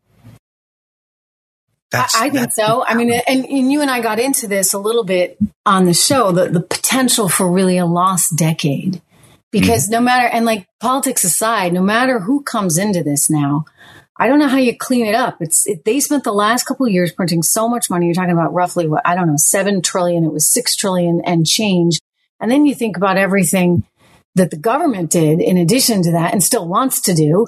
That's, 1.92 2.16
I, 2.16 2.28
I 2.28 2.30
think 2.30 2.52
so. 2.52 2.86
I 2.86 2.94
mean, 2.94 3.12
and, 3.12 3.46
and, 3.46 3.72
you 3.72 3.82
and 3.82 3.92
I 3.92 4.00
got 4.02 4.18
into 4.18 4.48
this 4.48 4.74
a 4.74 4.80
little 4.80 5.04
bit 5.04 5.38
on 5.66 5.86
the 5.86 5.94
show, 5.94 6.32
the, 6.32 6.48
the 6.48 6.62
potential 6.62 7.28
for 7.28 7.52
really 7.52 7.78
a 7.78 7.86
lost 7.86 8.38
decade. 8.38 9.02
Because 9.52 9.86
mm-hmm. 9.86 9.94
no 9.94 10.02
matter, 10.02 10.28
and 10.28 10.46
like 10.46 10.68
politics 10.80 11.26
aside, 11.26 11.74
no 11.74 11.82
matter 11.82 12.20
who 12.20 12.44
comes 12.44 12.78
into 12.78 13.04
this 13.04 13.30
now, 13.30 13.66
I 14.18 14.28
don't 14.28 14.40
know 14.40 14.48
how 14.48 14.58
you 14.58 14.78
clean 14.78 15.08
it 15.08 15.16
up. 15.16 15.42
It's 15.42 15.68
it, 15.68 15.84
they 15.84 16.00
spent 16.00 16.24
the 16.24 16.32
last 16.32 16.66
couple 16.66 16.86
of 16.86 16.92
years 16.92 17.12
printing 17.12 17.42
so 17.42 17.68
much 17.68 17.90
money. 17.90 18.06
You're 18.06 18.16
talking 18.16 18.32
about 18.32 18.54
roughly 18.54 18.88
what 18.88 19.02
I 19.04 19.16
don't 19.16 19.28
know, 19.28 19.36
seven 19.36 19.82
trillion. 19.82 20.24
It 20.24 20.32
was 20.32 20.48
six 20.48 20.76
trillion 20.76 21.22
and 21.26 21.46
change. 21.46 22.00
And 22.42 22.52
then 22.52 22.66
you 22.66 22.76
think 22.76 22.98
about 22.98 23.18
everything 23.18 23.84
that 24.36 24.50
the 24.50 24.58
government 24.58 25.12
did 25.12 25.40
in 25.40 25.58
addition 25.58 26.02
to 26.04 26.12
that, 26.12 26.34
and 26.34 26.44
still 26.44 26.68
wants 26.68 27.02
to 27.02 27.14
do 27.14 27.48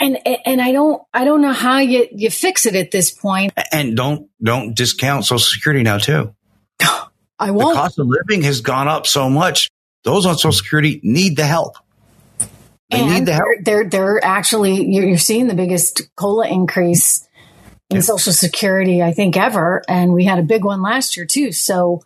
and 0.00 0.18
and 0.46 0.60
I 0.60 0.72
don't 0.72 1.02
I 1.12 1.24
don't 1.24 1.42
know 1.42 1.52
how 1.52 1.78
you 1.78 2.08
you 2.10 2.30
fix 2.30 2.66
it 2.66 2.74
at 2.74 2.90
this 2.90 3.10
point. 3.10 3.52
And 3.70 3.96
don't 3.96 4.28
don't 4.42 4.74
discount 4.74 5.26
Social 5.26 5.38
Security 5.38 5.82
now 5.82 5.98
too. 5.98 6.34
I 7.38 7.52
won't. 7.52 7.74
The 7.74 7.80
cost 7.80 7.98
of 7.98 8.06
living 8.06 8.42
has 8.42 8.62
gone 8.62 8.88
up 8.88 9.06
so 9.06 9.28
much. 9.30 9.70
Those 10.04 10.26
on 10.26 10.36
Social 10.36 10.52
Security 10.52 11.00
need 11.02 11.36
the 11.36 11.44
help. 11.44 11.76
They 12.90 13.00
and 13.00 13.10
need 13.10 13.26
the 13.26 13.34
help. 13.34 13.46
They're 13.62 13.88
they're 13.88 14.24
actually 14.24 14.90
you're 14.90 15.18
seeing 15.18 15.46
the 15.46 15.54
biggest 15.54 16.02
COLA 16.16 16.48
increase 16.48 17.28
in. 17.90 18.02
Social 18.02 18.32
Security 18.32 19.02
I 19.02 19.12
think 19.12 19.36
ever, 19.36 19.82
and 19.88 20.12
we 20.12 20.24
had 20.24 20.38
a 20.38 20.42
big 20.42 20.64
one 20.64 20.82
last 20.82 21.16
year 21.16 21.26
too. 21.26 21.52
So 21.52 22.02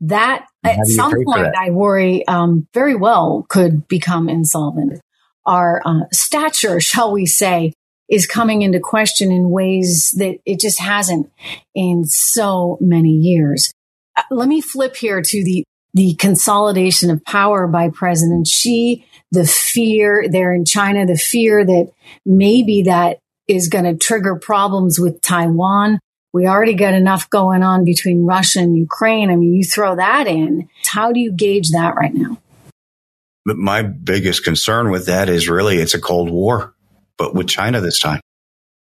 that 0.00 0.46
at 0.64 0.86
some 0.86 1.12
point 1.24 1.54
I 1.56 1.70
worry 1.70 2.26
um, 2.26 2.66
very 2.74 2.94
well 2.94 3.46
could 3.48 3.86
become 3.88 4.28
insolvent 4.28 5.00
our 5.46 5.80
uh, 5.84 6.00
stature, 6.12 6.80
shall 6.80 7.12
we 7.12 7.24
say, 7.24 7.72
is 8.08 8.26
coming 8.26 8.62
into 8.62 8.80
question 8.80 9.32
in 9.32 9.50
ways 9.50 10.14
that 10.18 10.38
it 10.44 10.60
just 10.60 10.80
hasn't 10.80 11.30
in 11.74 12.04
so 12.04 12.78
many 12.80 13.10
years. 13.10 13.72
Uh, 14.16 14.22
let 14.30 14.48
me 14.48 14.60
flip 14.60 14.96
here 14.96 15.22
to 15.22 15.44
the 15.44 15.64
the 15.94 16.14
consolidation 16.16 17.10
of 17.10 17.24
power 17.24 17.66
by 17.66 17.88
President 17.88 18.46
Xi, 18.46 19.06
the 19.30 19.46
fear 19.46 20.26
there 20.28 20.52
in 20.52 20.66
China, 20.66 21.06
the 21.06 21.16
fear 21.16 21.64
that 21.64 21.90
maybe 22.26 22.82
that 22.82 23.18
is 23.48 23.68
going 23.68 23.84
to 23.84 23.96
trigger 23.96 24.36
problems 24.36 24.98
with 24.98 25.20
Taiwan. 25.20 25.98
We 26.32 26.46
already 26.46 26.74
got 26.74 26.94
enough 26.94 27.30
going 27.30 27.62
on 27.62 27.84
between 27.84 28.24
Russia 28.24 28.60
and 28.60 28.76
Ukraine. 28.76 29.30
I 29.30 29.36
mean, 29.36 29.54
you 29.54 29.64
throw 29.64 29.96
that 29.96 30.26
in. 30.26 30.68
How 30.84 31.12
do 31.12 31.20
you 31.20 31.32
gauge 31.32 31.70
that 31.70 31.94
right 31.94 32.12
now? 32.12 32.38
But 33.44 33.56
my 33.56 33.82
biggest 33.82 34.44
concern 34.44 34.90
with 34.90 35.06
that 35.06 35.28
is 35.28 35.48
really 35.48 35.76
it's 35.76 35.94
a 35.94 36.00
Cold 36.00 36.30
War, 36.30 36.74
but 37.16 37.34
with 37.34 37.46
China 37.46 37.80
this 37.80 38.00
time, 38.00 38.20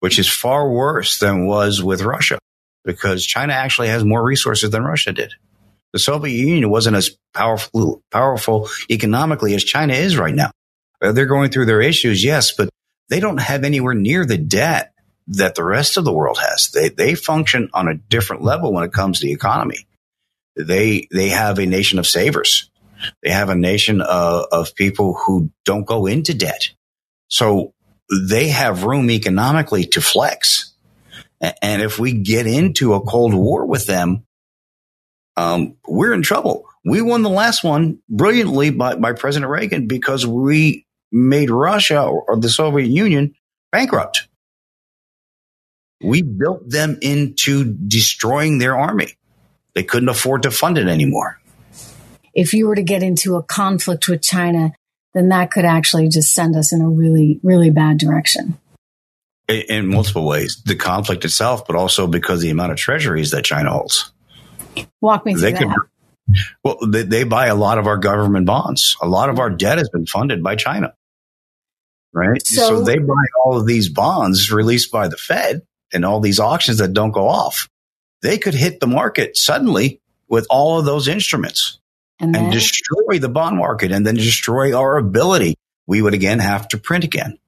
which 0.00 0.18
is 0.18 0.28
far 0.28 0.68
worse 0.68 1.18
than 1.20 1.46
was 1.46 1.82
with 1.82 2.02
Russia 2.02 2.38
because 2.84 3.24
China 3.24 3.52
actually 3.52 3.88
has 3.88 4.04
more 4.04 4.22
resources 4.22 4.70
than 4.70 4.82
Russia 4.82 5.12
did. 5.12 5.32
The 5.92 5.98
Soviet 5.98 6.34
Union 6.34 6.70
wasn't 6.70 6.96
as 6.96 7.16
powerful, 7.34 8.02
powerful 8.10 8.68
economically 8.90 9.54
as 9.54 9.64
China 9.64 9.94
is 9.94 10.18
right 10.18 10.34
now. 10.34 10.50
Uh, 11.00 11.12
they're 11.12 11.26
going 11.26 11.50
through 11.50 11.66
their 11.66 11.80
issues, 11.80 12.24
yes, 12.24 12.52
but 12.52 12.68
they 13.08 13.20
don't 13.20 13.40
have 13.40 13.64
anywhere 13.64 13.94
near 13.94 14.24
the 14.24 14.38
debt 14.38 14.92
that 15.28 15.54
the 15.54 15.64
rest 15.64 15.96
of 15.96 16.04
the 16.04 16.12
world 16.12 16.38
has. 16.38 16.70
They, 16.70 16.88
they 16.88 17.14
function 17.14 17.70
on 17.74 17.88
a 17.88 17.94
different 17.94 18.42
level 18.42 18.72
when 18.72 18.84
it 18.84 18.92
comes 18.92 19.20
to 19.20 19.26
the 19.26 19.32
economy. 19.32 19.86
They, 20.56 21.06
they 21.12 21.28
have 21.28 21.58
a 21.58 21.66
nation 21.66 21.98
of 21.98 22.06
savers 22.06 22.70
they 23.22 23.30
have 23.30 23.48
a 23.48 23.54
nation 23.54 24.00
of, 24.00 24.46
of 24.50 24.74
people 24.74 25.14
who 25.14 25.50
don't 25.64 25.86
go 25.86 26.06
into 26.06 26.34
debt. 26.34 26.70
So 27.28 27.74
they 28.28 28.48
have 28.48 28.84
room 28.84 29.10
economically 29.10 29.84
to 29.86 30.00
flex. 30.00 30.74
And 31.62 31.82
if 31.82 31.98
we 31.98 32.12
get 32.12 32.46
into 32.46 32.94
a 32.94 33.00
cold 33.00 33.34
war 33.34 33.66
with 33.66 33.86
them, 33.86 34.24
um, 35.36 35.76
we're 35.86 36.12
in 36.12 36.22
trouble. 36.22 36.66
We 36.84 37.00
won 37.00 37.22
the 37.22 37.30
last 37.30 37.62
one 37.62 38.00
brilliantly 38.08 38.70
by, 38.70 38.96
by 38.96 39.12
President 39.12 39.50
Reagan 39.50 39.86
because 39.86 40.26
we 40.26 40.86
made 41.10 41.50
Russia 41.50 42.02
or, 42.02 42.36
the 42.36 42.48
Soviet 42.48 42.88
Union 42.88 43.34
bankrupt. 43.72 44.28
We 46.02 46.22
built 46.22 46.68
them 46.68 46.98
into 47.02 47.64
destroying 47.74 48.58
their 48.58 48.78
army. 48.78 49.14
They 49.74 49.82
couldn't 49.82 50.08
afford 50.08 50.42
to 50.42 50.50
fund 50.50 50.78
it 50.78 50.86
anymore 50.86 51.38
if 52.38 52.54
you 52.54 52.68
were 52.68 52.76
to 52.76 52.84
get 52.84 53.02
into 53.02 53.34
a 53.34 53.42
conflict 53.42 54.08
with 54.08 54.22
China, 54.22 54.72
then 55.12 55.28
that 55.30 55.50
could 55.50 55.64
actually 55.64 56.08
just 56.08 56.32
send 56.32 56.54
us 56.54 56.72
in 56.72 56.80
a 56.80 56.88
really, 56.88 57.40
really 57.42 57.70
bad 57.70 57.98
direction. 57.98 58.56
In 59.48 59.88
multiple 59.88 60.24
ways, 60.24 60.62
the 60.64 60.76
conflict 60.76 61.24
itself, 61.24 61.66
but 61.66 61.74
also 61.74 62.06
because 62.06 62.40
the 62.40 62.50
amount 62.50 62.70
of 62.70 62.78
treasuries 62.78 63.32
that 63.32 63.44
China 63.44 63.72
holds. 63.72 64.12
Walk 65.00 65.26
me 65.26 65.32
through 65.32 65.40
they 65.40 65.52
that. 65.52 65.62
Could, 65.64 66.36
well, 66.62 66.78
they, 66.86 67.02
they 67.02 67.24
buy 67.24 67.46
a 67.46 67.56
lot 67.56 67.78
of 67.78 67.88
our 67.88 67.96
government 67.96 68.46
bonds. 68.46 68.96
A 69.02 69.08
lot 69.08 69.30
of 69.30 69.40
our 69.40 69.50
debt 69.50 69.78
has 69.78 69.88
been 69.88 70.06
funded 70.06 70.40
by 70.40 70.54
China, 70.54 70.94
right? 72.18 72.44
So, 72.44 72.68
so 72.68 72.82
they 72.82 72.98
buy 72.98 73.24
all 73.44 73.56
of 73.58 73.66
these 73.66 73.88
bonds 73.88 74.50
released 74.50 74.90
by 74.90 75.08
the 75.08 75.16
Fed 75.16 75.62
and 75.92 76.04
all 76.04 76.20
these 76.20 76.40
auctions 76.40 76.78
that 76.78 76.92
don't 76.92 77.12
go 77.12 77.28
off. 77.28 77.68
They 78.20 78.38
could 78.38 78.54
hit 78.54 78.80
the 78.80 78.86
market 78.86 79.36
suddenly 79.36 80.00
with 80.28 80.46
all 80.50 80.78
of 80.78 80.84
those 80.84 81.08
instruments 81.08 81.78
and, 82.18 82.36
and 82.36 82.52
destroy 82.52 83.18
the 83.18 83.28
bond 83.28 83.56
market 83.56 83.92
and 83.92 84.06
then 84.06 84.16
destroy 84.16 84.76
our 84.76 84.96
ability. 84.96 85.54
We 85.86 86.02
would 86.02 86.14
again 86.14 86.40
have 86.40 86.68
to 86.68 86.78
print 86.78 87.04
again. 87.04 87.38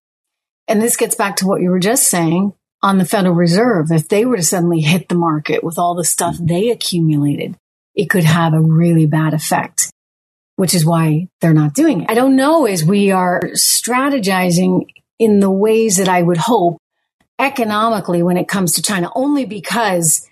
And 0.68 0.80
this 0.80 0.96
gets 0.96 1.16
back 1.16 1.36
to 1.36 1.46
what 1.46 1.60
you 1.60 1.70
were 1.70 1.80
just 1.80 2.06
saying. 2.06 2.54
on 2.82 2.98
the 2.98 3.04
Federal 3.04 3.34
Reserve, 3.34 3.90
if 3.90 4.08
they 4.08 4.24
were 4.24 4.36
to 4.36 4.42
suddenly 4.42 4.80
hit 4.80 5.08
the 5.08 5.14
market 5.14 5.62
with 5.62 5.78
all 5.78 5.94
the 5.94 6.04
stuff 6.04 6.36
mm-hmm. 6.36 6.46
they 6.46 6.70
accumulated, 6.70 7.56
it 7.94 8.08
could 8.08 8.24
have 8.24 8.54
a 8.54 8.60
really 8.60 9.06
bad 9.06 9.34
effect, 9.34 9.90
which 10.60 10.74
is 10.74 10.84
why 10.84 11.26
they're 11.40 11.54
not 11.54 11.72
doing 11.72 12.02
it. 12.02 12.10
I 12.10 12.14
don't 12.14 12.36
know 12.36 12.66
as 12.66 12.84
we 12.84 13.12
are 13.12 13.40
strategizing 13.54 14.84
in 15.18 15.40
the 15.40 15.50
ways 15.50 15.96
that 15.96 16.06
I 16.06 16.20
would 16.20 16.36
hope 16.36 16.76
economically 17.38 18.22
when 18.22 18.36
it 18.36 18.46
comes 18.46 18.74
to 18.74 18.82
China, 18.82 19.10
only 19.14 19.46
because 19.46 20.28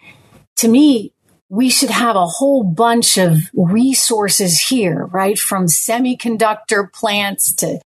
to 0.57 0.69
me, 0.69 1.15
we 1.49 1.71
should 1.71 1.89
have 1.89 2.15
a 2.15 2.27
whole 2.27 2.63
bunch 2.63 3.17
of 3.17 3.39
resources 3.55 4.61
here, 4.61 5.07
right? 5.07 5.39
From 5.39 5.65
semiconductor 5.65 6.93
plants 6.93 7.55
to 7.55 7.81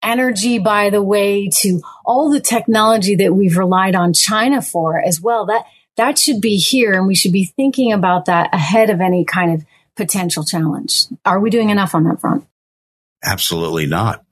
energy, 0.00 0.60
by 0.60 0.90
the 0.90 1.02
way, 1.02 1.48
to 1.62 1.80
all 2.06 2.30
the 2.30 2.40
technology 2.40 3.16
that 3.16 3.34
we've 3.34 3.58
relied 3.58 3.96
on 3.96 4.12
China 4.12 4.62
for 4.62 5.00
as 5.04 5.20
well. 5.20 5.46
That, 5.46 5.64
that 5.96 6.16
should 6.16 6.40
be 6.40 6.58
here. 6.58 6.92
And 6.92 7.08
we 7.08 7.16
should 7.16 7.32
be 7.32 7.46
thinking 7.56 7.92
about 7.92 8.26
that 8.26 8.54
ahead 8.54 8.88
of 8.88 9.00
any 9.00 9.24
kind 9.24 9.52
of 9.54 9.66
potential 9.98 10.44
challenge. 10.44 11.06
Are 11.26 11.40
we 11.40 11.50
doing 11.50 11.68
enough 11.68 11.94
on 11.94 12.04
that 12.04 12.20
front? 12.20 12.46
Absolutely 13.22 13.86
not. 13.86 14.24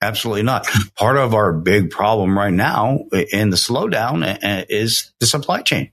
Absolutely 0.00 0.42
not. 0.42 0.68
Part 0.96 1.16
of 1.16 1.34
our 1.34 1.52
big 1.52 1.90
problem 1.90 2.38
right 2.38 2.52
now 2.52 3.06
in 3.32 3.50
the 3.50 3.56
slowdown 3.56 4.22
uh, 4.22 4.64
is 4.68 5.12
the 5.18 5.26
supply 5.26 5.62
chain. 5.62 5.90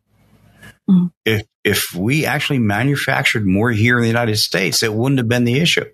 Mm-hmm. 0.90 1.08
If 1.26 1.44
if 1.64 1.94
we 1.96 2.26
actually 2.26 2.60
manufactured 2.60 3.46
more 3.46 3.72
here 3.72 3.98
in 3.98 4.02
the 4.02 4.08
United 4.08 4.38
States, 4.38 4.84
it 4.84 4.94
wouldn't 4.94 5.20
have 5.20 5.30
been 5.30 5.46
the 5.46 5.60
issue. 5.60 5.86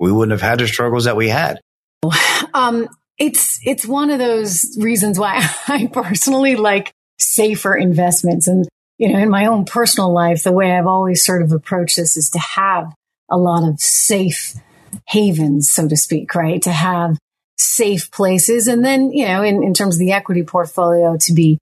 We 0.00 0.10
wouldn't 0.10 0.32
have 0.32 0.48
had 0.48 0.60
the 0.60 0.66
struggles 0.66 1.04
that 1.04 1.16
we 1.16 1.28
had. 1.28 1.60
Um, 2.52 2.88
it's 3.18 3.58
it's 3.64 3.84
one 3.84 4.10
of 4.10 4.20
those 4.20 4.76
reasons 4.78 5.18
why 5.18 5.44
I 5.68 5.88
personally 5.92 6.54
like 6.54 6.92
safer 7.18 7.74
investments, 7.74 8.46
and 8.46 8.68
you 8.98 9.12
know, 9.12 9.18
in 9.18 9.30
my 9.30 9.46
own 9.46 9.64
personal 9.64 10.12
life, 10.12 10.42
the 10.42 10.52
way 10.52 10.72
I've 10.72 10.86
always 10.86 11.24
sort 11.24 11.42
of 11.42 11.52
approached 11.52 11.96
this 11.96 12.16
is 12.16 12.30
to 12.30 12.38
have 12.38 12.92
a 13.30 13.36
lot 13.36 13.68
of 13.68 13.80
safe 13.80 14.54
havens, 15.08 15.70
so 15.70 15.88
to 15.88 15.96
speak, 15.96 16.34
right? 16.34 16.62
To 16.62 16.72
have 16.72 17.18
safe 17.58 18.10
places, 18.10 18.68
and 18.68 18.84
then 18.84 19.10
you 19.12 19.26
know, 19.26 19.42
in, 19.42 19.62
in 19.62 19.74
terms 19.74 19.96
of 19.96 20.00
the 20.00 20.12
equity 20.12 20.42
portfolio, 20.42 21.16
to 21.16 21.32
be 21.32 21.58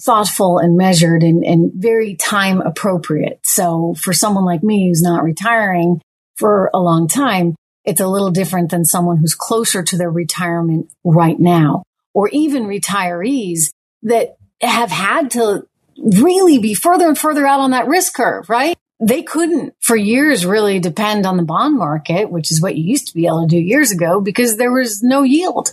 thoughtful 0.00 0.58
and 0.58 0.76
measured 0.76 1.22
and, 1.22 1.44
and 1.44 1.72
very 1.74 2.14
time 2.14 2.60
appropriate. 2.60 3.40
So 3.42 3.94
for 3.98 4.12
someone 4.12 4.44
like 4.44 4.62
me 4.62 4.88
who's 4.88 5.02
not 5.02 5.24
retiring 5.24 6.00
for 6.36 6.70
a 6.72 6.78
long 6.78 7.08
time, 7.08 7.56
it's 7.84 8.00
a 8.00 8.06
little 8.06 8.30
different 8.30 8.70
than 8.70 8.84
someone 8.84 9.16
who's 9.16 9.34
closer 9.34 9.82
to 9.82 9.96
their 9.96 10.10
retirement 10.10 10.90
right 11.04 11.38
now, 11.38 11.82
or 12.14 12.28
even 12.28 12.64
retirees 12.64 13.70
that 14.02 14.36
have 14.60 14.90
had 14.90 15.32
to 15.32 15.66
really 15.98 16.58
be 16.58 16.74
further 16.74 17.08
and 17.08 17.18
further 17.18 17.46
out 17.46 17.60
on 17.60 17.70
that 17.72 17.86
risk 17.86 18.14
curve, 18.14 18.48
right? 18.48 18.76
They 19.00 19.22
couldn't 19.22 19.74
for 19.80 19.96
years 19.96 20.44
really 20.44 20.80
depend 20.80 21.26
on 21.26 21.36
the 21.36 21.44
bond 21.44 21.76
market, 21.76 22.30
which 22.30 22.50
is 22.50 22.60
what 22.60 22.76
you 22.76 22.84
used 22.84 23.08
to 23.08 23.14
be 23.14 23.26
able 23.26 23.42
to 23.42 23.48
do 23.48 23.58
years 23.58 23.92
ago 23.92 24.20
because 24.20 24.56
there 24.56 24.72
was 24.72 25.02
no 25.02 25.22
yield. 25.22 25.72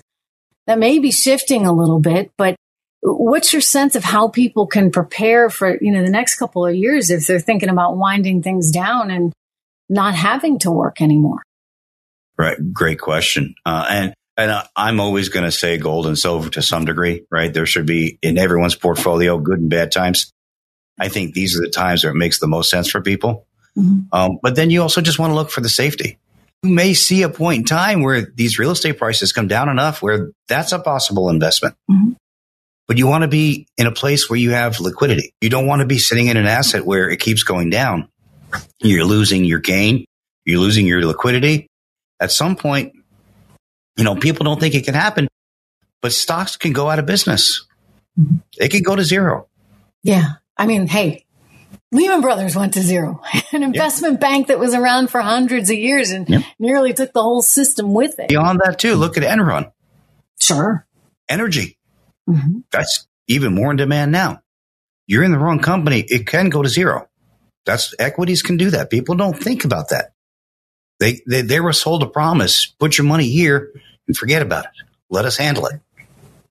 That 0.68 0.80
may 0.80 1.00
be 1.00 1.12
shifting 1.12 1.66
a 1.66 1.74
little 1.74 2.00
bit, 2.00 2.32
but 2.38 2.56
what's 3.02 3.54
your 3.54 3.62
sense 3.62 3.96
of 3.96 4.04
how 4.04 4.28
people 4.28 4.68
can 4.68 4.92
prepare 4.92 5.50
for, 5.50 5.78
you 5.80 5.92
know, 5.92 6.04
the 6.04 6.10
next 6.10 6.36
couple 6.36 6.66
of 6.66 6.76
years 6.76 7.10
if 7.10 7.28
they're 7.28 7.40
thinking 7.40 7.70
about 7.70 7.98
winding 7.98 8.42
things 8.42 8.72
down 8.72 9.12
and 9.12 9.32
not 9.90 10.16
having 10.16 10.60
to 10.60 10.72
work 10.72 11.02
anymore? 11.02 11.42
Right. 12.38 12.58
Great 12.74 13.00
question. 13.00 13.56
Uh, 13.66 13.86
and 13.90 14.14
and 14.38 14.63
I'm 14.76 15.00
always 15.00 15.30
going 15.30 15.45
to 15.45 15.52
say 15.52 15.78
gold 15.78 16.08
and 16.08 16.17
silver 16.17 16.50
to 16.52 16.62
some 16.62 16.86
degree, 16.86 17.26
right? 17.32 17.54
There 17.54 17.65
should 17.65 17.86
be 17.86 18.19
in 18.21 18.38
everyone's 18.38 18.76
portfolio 18.76 19.38
good 19.38 19.60
and 19.60 19.69
bad 19.69 19.91
times. 19.91 20.32
I 21.00 21.10
think 21.10 21.34
these 21.34 21.58
are 21.58 21.62
the 21.62 21.69
times 21.69 22.04
where 22.04 22.12
it 22.12 22.17
makes 22.17 22.39
the 22.39 22.48
most 22.48 22.69
sense 22.69 22.89
for 22.89 23.02
people. 23.02 23.48
Mm-hmm. 23.78 24.02
Um, 24.12 24.39
but 24.41 24.56
then 24.56 24.69
you 24.69 24.82
also 24.82 25.02
just 25.02 25.19
want 25.19 25.32
to 25.32 25.36
look 25.36 25.52
for 25.52 25.62
the 25.62 25.69
safety. 25.69 26.17
You 26.63 26.69
may 26.71 26.93
see 26.93 27.24
a 27.24 27.30
point 27.30 27.60
in 27.60 27.65
time 27.65 28.02
where 28.02 28.21
these 28.21 28.58
real 28.58 28.71
estate 28.71 28.98
prices 28.98 29.34
come 29.34 29.48
down 29.48 29.69
enough 29.69 30.02
where 30.02 30.32
that's 30.48 30.71
a 30.71 30.80
possible 30.80 31.30
investment. 31.30 31.76
Mm-hmm. 31.89 32.13
But 32.88 32.98
you 32.98 33.08
want 33.08 33.24
to 33.24 33.28
be 33.28 33.67
in 33.78 33.88
a 33.88 33.91
place 33.91 34.30
where 34.30 34.38
you 34.38 34.52
have 34.52 34.80
liquidity. 34.80 35.34
You 35.41 35.50
don't 35.50 35.67
want 35.67 35.82
to 35.82 35.88
be 35.88 35.98
sitting 35.98 36.28
in 36.28 36.38
an 36.38 36.45
asset 36.45 36.86
where 36.86 37.10
it 37.10 37.19
keeps 37.19 37.43
going 37.43 37.69
down. 37.69 38.10
You're 38.80 39.06
losing 39.06 39.43
your 39.43 39.60
gain. 39.60 40.06
You're 40.45 40.60
losing 40.60 40.86
your 40.86 41.04
liquidity 41.04 41.67
at 42.19 42.32
some 42.32 42.56
point, 42.56 42.93
you 43.97 44.03
know, 44.03 44.15
people 44.15 44.43
don't 44.43 44.60
think 44.60 44.75
it 44.75 44.86
can 44.86 44.93
happen, 44.93 45.27
but 46.01 46.13
stocks 46.13 46.58
can 46.58 46.73
go 46.73 46.89
out 46.89 46.99
of 46.99 47.05
business. 47.05 47.65
Mm-hmm. 48.19 48.38
They 48.60 48.67
can 48.67 48.81
go 48.84 48.95
to 48.95 49.03
zero. 49.03 49.47
Yeah. 50.03 50.34
I 50.58 50.65
mean, 50.65 50.88
hey, 50.88 51.25
Lehman 51.91 52.21
Brothers 52.21 52.55
went 52.55 52.73
to 52.73 52.81
zero. 52.81 53.21
An 53.51 53.63
investment 53.63 54.15
yeah. 54.15 54.19
bank 54.19 54.47
that 54.47 54.60
was 54.60 54.73
around 54.73 55.10
for 55.10 55.21
hundreds 55.21 55.69
of 55.69 55.77
years 55.77 56.12
and 56.12 56.27
yeah. 56.29 56.41
nearly 56.60 56.93
took 56.93 57.13
the 57.13 57.21
whole 57.21 57.41
system 57.41 57.93
with 57.93 58.19
it. 58.19 58.29
Beyond 58.29 58.62
that, 58.63 58.79
too, 58.79 58.95
look 58.95 59.17
at 59.17 59.23
Enron. 59.23 59.71
Sure. 60.39 60.86
Energy. 61.29 61.77
Mm-hmm. 62.29 62.60
That's 62.71 63.08
even 63.27 63.55
more 63.55 63.71
in 63.71 63.77
demand 63.77 64.12
now. 64.12 64.41
You're 65.08 65.23
in 65.23 65.31
the 65.31 65.38
wrong 65.38 65.60
company. 65.60 65.99
It 66.08 66.27
can 66.27 66.49
go 66.49 66.63
to 66.63 66.69
zero. 66.69 67.08
That's 67.65 67.93
equities 67.99 68.41
can 68.41 68.58
do 68.58 68.71
that. 68.71 68.89
People 68.89 69.15
don't 69.15 69.38
think 69.38 69.65
about 69.65 69.89
that. 69.89 70.14
They, 70.99 71.21
they, 71.27 71.41
they 71.41 71.60
were 71.60 71.73
sold 71.73 72.03
a 72.03 72.08
promise. 72.08 72.67
Put 72.79 72.97
your 72.97 73.05
money 73.05 73.27
here 73.29 73.71
and 74.08 74.15
forget 74.15 74.41
about 74.41 74.65
it. 74.65 74.71
Let 75.10 75.25
us 75.25 75.38
handle 75.38 75.65
it. 75.67 75.79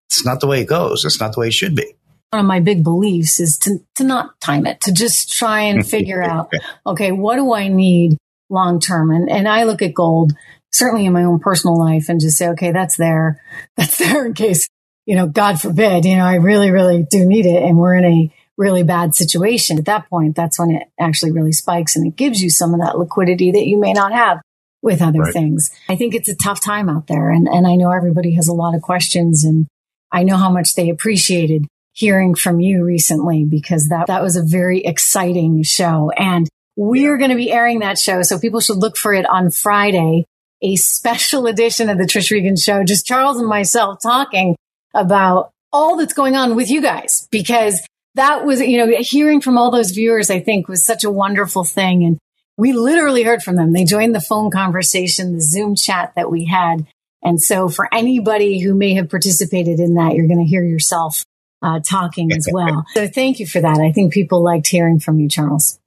It's 0.07 0.24
not 0.24 0.40
the 0.40 0.46
way 0.46 0.61
it 0.61 0.68
goes. 0.68 1.04
It's 1.04 1.20
not 1.20 1.33
the 1.33 1.40
way 1.40 1.48
it 1.48 1.54
should 1.54 1.74
be. 1.74 1.94
One 2.30 2.40
of 2.40 2.46
my 2.46 2.61
big 2.61 2.85
beliefs 2.85 3.40
is 3.40 3.59
to, 3.59 3.78
to 3.96 4.04
not 4.04 4.40
time 4.40 4.66
it, 4.66 4.80
to 4.83 4.92
just 4.92 5.33
try 5.33 5.62
and 5.62 5.87
figure 5.88 6.22
out, 6.22 6.52
okay, 6.87 7.12
what 7.12 7.37
do 7.37 7.52
I 7.52 7.68
need 7.68 8.18
long 8.50 8.80
term? 8.80 9.11
And, 9.11 9.30
and 9.30 9.48
I 9.48 9.64
look 9.64 9.83
at 9.83 9.94
gold 9.94 10.33
certainly 10.74 11.07
in 11.07 11.12
my 11.12 11.22
own 11.22 11.38
personal 11.38 11.78
life 11.78 12.09
and 12.09 12.20
just 12.20 12.37
say, 12.37 12.48
okay, 12.48 12.72
that's 12.72 12.96
there. 12.96 13.40
That's 13.76 13.96
there 13.96 14.26
in 14.26 14.35
case, 14.35 14.68
you 15.07 15.14
know, 15.14 15.26
God 15.26 15.61
forbid, 15.61 16.04
you 16.04 16.16
know, 16.16 16.24
I 16.24 16.37
really, 16.37 16.70
really 16.70 17.07
do 17.09 17.24
need 17.24 17.46
it. 17.46 17.62
And 17.62 17.78
we're 17.78 17.94
in 17.94 18.04
a 18.04 18.35
really 18.57 18.83
bad 18.83 19.14
situation, 19.14 19.79
at 19.79 19.87
that 19.87 20.09
point, 20.09 20.37
that's 20.37 20.59
when 20.59 20.71
it 20.71 20.88
actually 20.99 21.33
really 21.33 21.53
spikes 21.53 21.97
and 21.97 22.07
it 22.07 22.17
gives 22.17 22.40
you 22.40 22.51
some 22.51 22.75
of 22.75 22.81
that 22.81 22.99
liquidity 22.99 23.53
that 23.53 23.67
you 23.67 23.79
may 23.79 23.93
not 23.93 24.12
have 24.12 24.40
with 24.83 25.03
other 25.03 25.21
right. 25.21 25.33
things. 25.33 25.71
I 25.88 25.97
think 25.97 26.14
it's 26.14 26.29
a 26.29 26.37
tough 26.37 26.61
time 26.61 26.88
out 26.88 27.07
there. 27.07 27.31
And, 27.31 27.49
and 27.49 27.67
I 27.67 27.75
know 27.75 27.90
everybody 27.90 28.35
has 28.35 28.49
a 28.49 28.53
lot 28.53 28.75
of 28.75 28.83
questions 28.83 29.45
and 29.45 29.67
I 30.12 30.23
know 30.23 30.37
how 30.37 30.51
much 30.51 30.75
they 30.75 30.90
appreciated 30.90 31.67
hearing 31.93 32.35
from 32.35 32.61
you 32.61 32.85
recently 32.85 33.45
because 33.45 33.88
that, 33.88 34.09
that 34.09 34.23
was 34.23 34.37
a 34.37 34.45
very 34.45 34.85
exciting 34.85 35.62
show. 35.62 36.11
And 36.17 36.49
we're 36.77 37.17
going 37.19 37.31
to 37.31 37.37
be 37.37 37.51
airing 37.51 37.81
that 37.81 37.99
show. 37.99 38.23
So 38.23 38.38
people 38.38 38.61
should 38.61 38.77
look 38.77 38.97
for 38.97 39.14
it 39.14 39.27
on 39.29 39.51
Friday, 39.51 40.27
a 40.62 40.77
special 40.77 41.47
edition 41.47 41.88
of 41.88 41.99
the 41.99 42.05
Trish 42.05 42.31
Regan 42.31 42.57
show, 42.57 42.85
just 42.85 43.07
Charles 43.07 43.38
and 43.38 43.49
myself 43.49 43.99
talking 44.03 44.57
about 44.93 45.51
all 45.73 45.97
that's 45.97 46.14
going 46.14 46.37
on 46.37 46.57
with 46.57 46.71
you 46.71 46.81
guys 46.81 47.27
because 47.31 47.81
that 48.14 48.44
was, 48.44 48.61
you 48.61 48.79
know, 48.79 48.96
hearing 49.00 49.40
from 49.40 49.59
all 49.59 49.70
those 49.70 49.90
viewers, 49.90 50.31
I 50.31 50.40
think 50.40 50.68
was 50.68 50.85
such 50.85 51.05
a 51.05 51.11
wonderful 51.11 51.64
thing. 51.64 52.05
And 52.05 52.18
we 52.57 52.72
literally 52.72 53.22
heard 53.22 53.42
from 53.42 53.57
them. 53.57 53.72
They 53.72 53.85
joined 53.85 54.14
the 54.14 54.20
phone 54.20 54.50
conversation, 54.50 55.35
the 55.35 55.40
Zoom 55.40 55.74
chat 55.74 56.12
that 56.16 56.31
we 56.31 56.44
had. 56.44 56.87
And 57.22 57.42
so 57.42 57.68
for 57.68 57.92
anybody 57.92 58.61
who 58.61 58.74
may 58.74 58.94
have 58.94 59.11
participated 59.11 59.81
in 59.81 59.94
that, 59.94 60.14
you're 60.14 60.29
going 60.29 60.44
to 60.44 60.48
hear 60.48 60.62
yourself 60.62 61.24
uh, 61.62 61.81
talking 61.81 62.33
as 62.33 62.48
well. 62.53 62.85
So 62.94 63.09
thank 63.09 63.40
you 63.40 63.46
for 63.46 63.61
that. 63.61 63.79
I 63.79 63.90
think 63.92 64.12
people 64.12 64.42
liked 64.44 64.68
hearing 64.68 65.00
from 65.00 65.18
you, 65.18 65.29
Charles. 65.29 65.81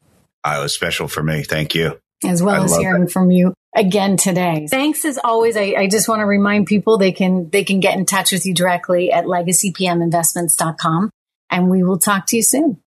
Uh, 0.44 0.58
it 0.60 0.64
was 0.64 0.74
special 0.74 1.08
for 1.08 1.24
me. 1.24 1.44
Thank 1.44 1.76
you. 1.76 2.00
As 2.26 2.42
well 2.42 2.62
I 2.62 2.66
as 2.66 2.76
hearing 2.76 3.06
that. 3.06 3.12
from 3.12 3.30
you 3.30 3.54
again 3.76 4.18
today. 4.18 4.68
Thanks 4.70 5.06
as 5.06 5.20
always. 5.24 5.56
I, 5.56 5.76
I, 5.78 5.88
just 5.88 6.10
want 6.10 6.22
to 6.22 6.26
remind 6.26 6.66
people 6.66 6.98
they 6.98 7.12
can 7.12 7.52
they 7.52 7.64
can 7.64 7.80
get 7.80 7.96
in 7.96 8.08
touch 8.08 8.32
with 8.32 8.44
you 8.48 8.56
directly 8.56 9.12
at 9.12 9.26
legacypminvestments.com 9.26 11.12
and 11.50 11.70
we 11.70 11.84
will 11.84 11.98
talk 11.98 12.26
to 12.28 12.36
you 12.36 12.44
soon. 12.44 12.82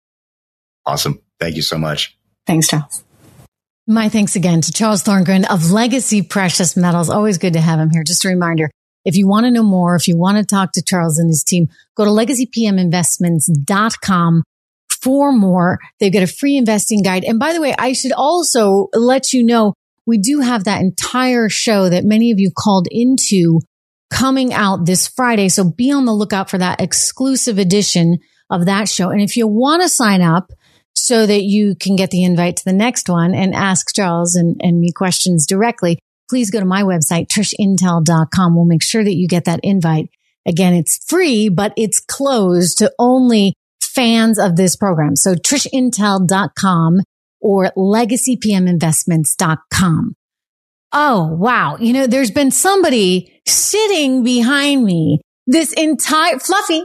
Awesome. 0.85 1.21
Thank 1.39 1.55
you 1.55 1.61
so 1.61 1.77
much. 1.77 2.17
Thanks, 2.45 2.67
Charles. 2.67 3.05
My 3.85 4.09
thanks 4.09 4.35
again 4.35 4.61
to 4.61 4.71
Charles 4.71 5.01
Thornburg 5.01 5.45
of 5.49 5.71
Legacy 5.71 6.21
Precious 6.21 6.75
Metals. 6.75 7.09
Always 7.09 7.37
good 7.37 7.53
to 7.53 7.61
have 7.61 7.79
him 7.79 7.89
here. 7.89 8.03
Just 8.03 8.25
a 8.25 8.29
reminder. 8.29 8.69
If 9.05 9.15
you 9.15 9.27
want 9.27 9.45
to 9.45 9.51
know 9.51 9.63
more, 9.63 9.95
if 9.95 10.09
you 10.09 10.17
want 10.17 10.37
to 10.37 10.45
talk 10.45 10.73
to 10.73 10.81
Charles 10.81 11.17
and 11.17 11.29
his 11.29 11.43
team, 11.43 11.69
go 11.95 12.03
to 12.03 12.11
legacypminvestments.com 12.11 14.43
for 14.89 15.31
more. 15.31 15.79
They've 15.99 16.11
got 16.11 16.23
a 16.23 16.27
free 16.27 16.57
investing 16.57 17.01
guide. 17.01 17.23
And 17.23 17.39
by 17.39 17.53
the 17.53 17.61
way, 17.61 17.73
I 17.77 17.93
should 17.93 18.11
also 18.11 18.89
let 18.93 19.31
you 19.31 19.45
know 19.45 19.73
we 20.05 20.17
do 20.17 20.41
have 20.41 20.65
that 20.65 20.81
entire 20.81 21.47
show 21.47 21.87
that 21.89 22.03
many 22.03 22.31
of 22.31 22.39
you 22.39 22.51
called 22.55 22.87
into 22.91 23.61
coming 24.09 24.53
out 24.53 24.85
this 24.85 25.07
Friday. 25.07 25.49
So 25.49 25.69
be 25.69 25.91
on 25.91 26.05
the 26.05 26.13
lookout 26.13 26.49
for 26.49 26.57
that 26.57 26.81
exclusive 26.81 27.57
edition 27.57 28.19
of 28.49 28.65
that 28.65 28.89
show. 28.89 29.09
And 29.09 29.21
if 29.21 29.37
you 29.37 29.47
want 29.47 29.81
to 29.81 29.89
sign 29.89 30.21
up 30.21 30.51
so 30.93 31.25
that 31.25 31.43
you 31.43 31.75
can 31.75 31.95
get 31.95 32.11
the 32.11 32.23
invite 32.23 32.57
to 32.57 32.65
the 32.65 32.73
next 32.73 33.09
one 33.09 33.35
and 33.35 33.53
ask 33.53 33.95
Charles 33.95 34.35
and, 34.35 34.59
and 34.61 34.79
me 34.79 34.91
questions 34.91 35.45
directly, 35.45 35.99
please 36.29 36.49
go 36.49 36.59
to 36.59 36.65
my 36.65 36.83
website, 36.83 37.27
trishintel.com. 37.27 38.55
We'll 38.55 38.65
make 38.65 38.83
sure 38.83 39.03
that 39.03 39.15
you 39.15 39.27
get 39.27 39.45
that 39.45 39.59
invite 39.63 40.09
Again, 40.47 40.73
it's 40.73 40.97
free, 41.05 41.49
but 41.49 41.73
it's 41.75 41.99
closed 41.99 42.77
to 42.77 42.93
only 42.97 43.53
fans 43.81 44.39
of 44.39 44.55
this 44.55 44.77
program. 44.77 45.17
So 45.17 45.35
trishintel.com 45.35 47.01
or 47.41 47.65
legacypminvestments.com. 47.75 50.15
Oh, 50.93 51.33
wow. 51.33 51.75
You 51.79 51.91
know, 51.91 52.07
there's 52.07 52.31
been 52.31 52.51
somebody 52.51 53.41
sitting 53.45 54.23
behind 54.23 54.85
me 54.85 55.19
this 55.47 55.73
entire 55.73 56.37
fluffy, 56.39 56.83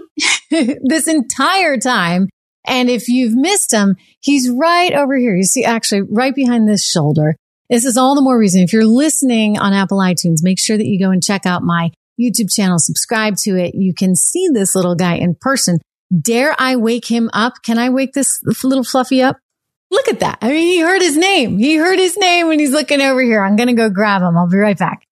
this 0.50 1.08
entire 1.08 1.76
time. 1.76 2.28
And 2.64 2.88
if 2.88 3.08
you've 3.08 3.34
missed 3.34 3.72
him, 3.72 3.96
he's 4.20 4.48
right 4.48 4.92
over 4.92 5.16
here. 5.16 5.34
You 5.34 5.42
see, 5.42 5.64
actually 5.64 6.02
right 6.02 6.34
behind 6.34 6.68
this 6.68 6.88
shoulder. 6.88 7.34
This 7.68 7.84
is 7.84 7.96
all 7.96 8.14
the 8.14 8.22
more 8.22 8.38
reason. 8.38 8.62
If 8.62 8.72
you're 8.72 8.86
listening 8.86 9.58
on 9.58 9.72
Apple 9.72 9.98
iTunes, 9.98 10.38
make 10.42 10.60
sure 10.60 10.76
that 10.76 10.86
you 10.86 10.98
go 10.98 11.10
and 11.10 11.22
check 11.22 11.44
out 11.44 11.62
my 11.62 11.90
YouTube 12.20 12.54
channel, 12.54 12.78
subscribe 12.78 13.36
to 13.38 13.56
it. 13.56 13.74
You 13.74 13.94
can 13.94 14.14
see 14.14 14.48
this 14.52 14.74
little 14.74 14.94
guy 14.94 15.16
in 15.16 15.34
person. 15.34 15.78
Dare 16.16 16.54
I 16.58 16.76
wake 16.76 17.06
him 17.06 17.30
up? 17.32 17.54
Can 17.62 17.78
I 17.78 17.88
wake 17.88 18.12
this 18.12 18.42
little 18.62 18.84
fluffy 18.84 19.22
up? 19.22 19.38
Look 19.90 20.08
at 20.08 20.20
that. 20.20 20.38
I 20.40 20.50
mean, 20.50 20.68
he 20.68 20.80
heard 20.80 21.02
his 21.02 21.16
name. 21.16 21.58
He 21.58 21.76
heard 21.76 21.98
his 21.98 22.16
name 22.16 22.48
when 22.48 22.58
he's 22.58 22.70
looking 22.70 23.00
over 23.00 23.20
here. 23.20 23.42
I'm 23.42 23.56
going 23.56 23.68
to 23.68 23.74
go 23.74 23.90
grab 23.90 24.22
him. 24.22 24.36
I'll 24.36 24.48
be 24.48 24.56
right 24.56 24.78
back. 24.78 25.02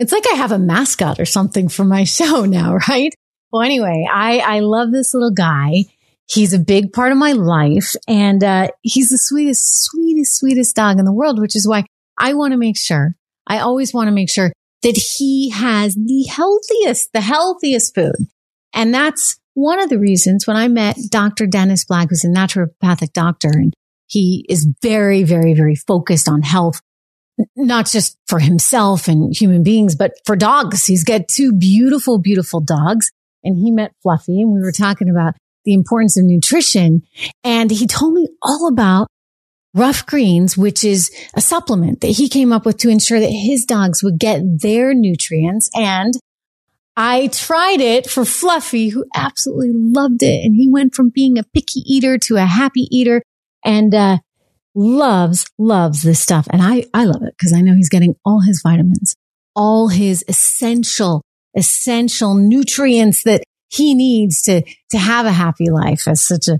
It's 0.00 0.12
like 0.12 0.26
I 0.32 0.34
have 0.34 0.50
a 0.50 0.58
mascot 0.58 1.20
or 1.20 1.26
something 1.26 1.68
for 1.68 1.84
my 1.84 2.04
show 2.18 2.46
now, 2.46 2.78
right? 2.88 3.14
Well, 3.52 3.62
anyway, 3.62 4.08
I, 4.10 4.38
I 4.38 4.60
love 4.60 4.90
this 4.90 5.12
little 5.14 5.30
guy. 5.30 5.84
He's 6.28 6.54
a 6.54 6.58
big 6.58 6.92
part 6.92 7.12
of 7.12 7.18
my 7.18 7.32
life 7.32 7.94
and, 8.08 8.42
uh, 8.42 8.68
he's 8.82 9.10
the 9.10 9.18
sweetest, 9.18 9.84
sweetest, 9.84 10.36
sweetest 10.38 10.76
dog 10.76 10.98
in 10.98 11.04
the 11.04 11.12
world, 11.12 11.40
which 11.40 11.56
is 11.56 11.68
why 11.68 11.84
I 12.18 12.34
want 12.34 12.52
to 12.52 12.56
make 12.56 12.78
sure, 12.78 13.16
I 13.46 13.58
always 13.58 13.92
want 13.92 14.08
to 14.08 14.12
make 14.12 14.30
sure 14.30 14.52
that 14.82 14.96
he 14.96 15.50
has 15.50 15.94
the 15.94 16.24
healthiest, 16.30 17.12
the 17.12 17.20
healthiest 17.20 17.94
food. 17.94 18.14
And 18.72 18.94
that's 18.94 19.38
one 19.54 19.80
of 19.80 19.90
the 19.90 19.98
reasons 19.98 20.46
when 20.46 20.56
I 20.56 20.68
met 20.68 20.96
Dr. 21.10 21.46
Dennis 21.46 21.84
Black, 21.84 22.08
who's 22.08 22.24
a 22.24 22.28
naturopathic 22.28 23.12
doctor, 23.12 23.48
and 23.48 23.74
he 24.06 24.46
is 24.48 24.68
very, 24.80 25.24
very, 25.24 25.54
very 25.54 25.74
focused 25.74 26.28
on 26.28 26.42
health 26.42 26.80
not 27.56 27.86
just 27.86 28.16
for 28.26 28.38
himself 28.38 29.08
and 29.08 29.34
human 29.34 29.62
beings, 29.62 29.94
but 29.94 30.12
for 30.24 30.36
dogs. 30.36 30.86
He's 30.86 31.04
got 31.04 31.28
two 31.28 31.52
beautiful, 31.52 32.18
beautiful 32.18 32.60
dogs 32.60 33.10
and 33.44 33.56
he 33.56 33.70
met 33.70 33.92
Fluffy 34.02 34.40
and 34.40 34.52
we 34.52 34.60
were 34.60 34.72
talking 34.72 35.08
about 35.08 35.34
the 35.64 35.72
importance 35.72 36.18
of 36.18 36.24
nutrition. 36.24 37.02
And 37.44 37.70
he 37.70 37.86
told 37.86 38.14
me 38.14 38.28
all 38.42 38.68
about 38.68 39.08
Ruff 39.74 40.04
Greens, 40.06 40.56
which 40.56 40.84
is 40.84 41.10
a 41.34 41.40
supplement 41.40 42.00
that 42.00 42.08
he 42.08 42.28
came 42.28 42.52
up 42.52 42.66
with 42.66 42.78
to 42.78 42.88
ensure 42.88 43.20
that 43.20 43.30
his 43.30 43.64
dogs 43.64 44.02
would 44.02 44.18
get 44.18 44.42
their 44.60 44.94
nutrients. 44.94 45.70
And 45.74 46.14
I 46.96 47.28
tried 47.28 47.80
it 47.80 48.10
for 48.10 48.24
Fluffy, 48.24 48.88
who 48.88 49.04
absolutely 49.14 49.70
loved 49.72 50.22
it. 50.22 50.44
And 50.44 50.56
he 50.56 50.68
went 50.68 50.94
from 50.94 51.10
being 51.10 51.38
a 51.38 51.44
picky 51.44 51.80
eater 51.86 52.18
to 52.18 52.36
a 52.36 52.44
happy 52.44 52.88
eater. 52.90 53.22
And, 53.64 53.94
uh, 53.94 54.18
loves, 54.80 55.46
loves 55.58 56.02
this 56.02 56.20
stuff. 56.20 56.46
And 56.50 56.62
I, 56.62 56.84
I 56.94 57.04
love 57.04 57.22
it 57.22 57.34
because 57.36 57.52
I 57.52 57.60
know 57.60 57.74
he's 57.74 57.90
getting 57.90 58.14
all 58.24 58.40
his 58.40 58.62
vitamins, 58.62 59.14
all 59.54 59.88
his 59.88 60.24
essential, 60.26 61.22
essential 61.54 62.34
nutrients 62.34 63.24
that 63.24 63.42
he 63.68 63.94
needs 63.94 64.40
to, 64.42 64.62
to 64.90 64.98
have 64.98 65.26
a 65.26 65.32
happy 65.32 65.68
life 65.68 66.08
as 66.08 66.22
such 66.22 66.48
a 66.48 66.58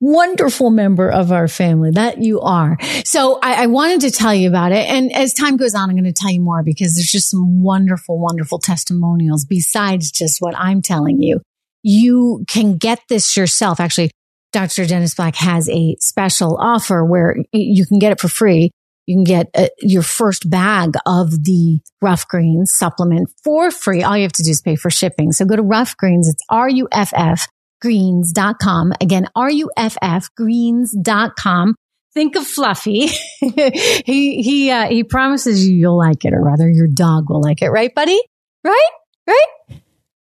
wonderful 0.00 0.70
member 0.70 1.10
of 1.10 1.32
our 1.32 1.48
family 1.48 1.92
that 1.92 2.18
you 2.18 2.40
are. 2.40 2.76
So 3.04 3.38
I, 3.42 3.64
I, 3.64 3.66
wanted 3.66 4.02
to 4.02 4.10
tell 4.10 4.34
you 4.34 4.48
about 4.48 4.72
it. 4.72 4.88
And 4.88 5.12
as 5.12 5.32
time 5.32 5.56
goes 5.56 5.74
on, 5.74 5.88
I'm 5.88 5.96
going 5.96 6.04
to 6.04 6.12
tell 6.12 6.30
you 6.30 6.40
more 6.40 6.62
because 6.62 6.96
there's 6.96 7.10
just 7.10 7.30
some 7.30 7.62
wonderful, 7.62 8.18
wonderful 8.18 8.58
testimonials 8.58 9.44
besides 9.44 10.10
just 10.10 10.40
what 10.40 10.56
I'm 10.58 10.82
telling 10.82 11.22
you. 11.22 11.40
You 11.82 12.44
can 12.48 12.76
get 12.78 13.00
this 13.08 13.36
yourself. 13.36 13.80
Actually, 13.80 14.10
Dr. 14.52 14.86
Dennis 14.86 15.14
Black 15.14 15.34
has 15.36 15.68
a 15.70 15.96
special 16.00 16.56
offer 16.58 17.04
where 17.04 17.36
you 17.52 17.86
can 17.86 17.98
get 17.98 18.12
it 18.12 18.20
for 18.20 18.28
free. 18.28 18.70
You 19.06 19.16
can 19.16 19.24
get 19.24 19.50
uh, 19.54 19.68
your 19.80 20.02
first 20.02 20.48
bag 20.48 20.94
of 21.06 21.44
the 21.44 21.80
Ruff 22.00 22.28
Greens 22.28 22.72
supplement 22.72 23.30
for 23.42 23.70
free. 23.70 24.02
All 24.02 24.16
you 24.16 24.22
have 24.22 24.32
to 24.32 24.42
do 24.42 24.50
is 24.50 24.60
pay 24.60 24.76
for 24.76 24.90
shipping. 24.90 25.32
So 25.32 25.44
go 25.44 25.56
to 25.56 25.62
Ruff 25.62 25.96
Greens. 25.96 26.28
It's 26.28 26.42
R-U-F-F 26.48 27.48
greens.com. 27.80 28.92
Again, 29.00 29.26
R-U-F-F 29.34 30.28
greens.com. 30.36 31.74
Think 32.14 32.36
of 32.36 32.46
Fluffy. 32.46 33.06
he, 33.40 34.42
he, 34.42 34.70
uh, 34.70 34.86
he 34.86 35.02
promises 35.02 35.66
you 35.66 35.74
you'll 35.74 35.98
like 35.98 36.24
it 36.24 36.34
or 36.34 36.42
rather 36.42 36.68
your 36.68 36.86
dog 36.86 37.28
will 37.28 37.40
like 37.40 37.62
it. 37.62 37.70
Right, 37.70 37.92
buddy? 37.92 38.20
Right? 38.62 38.90
Right? 39.26 39.46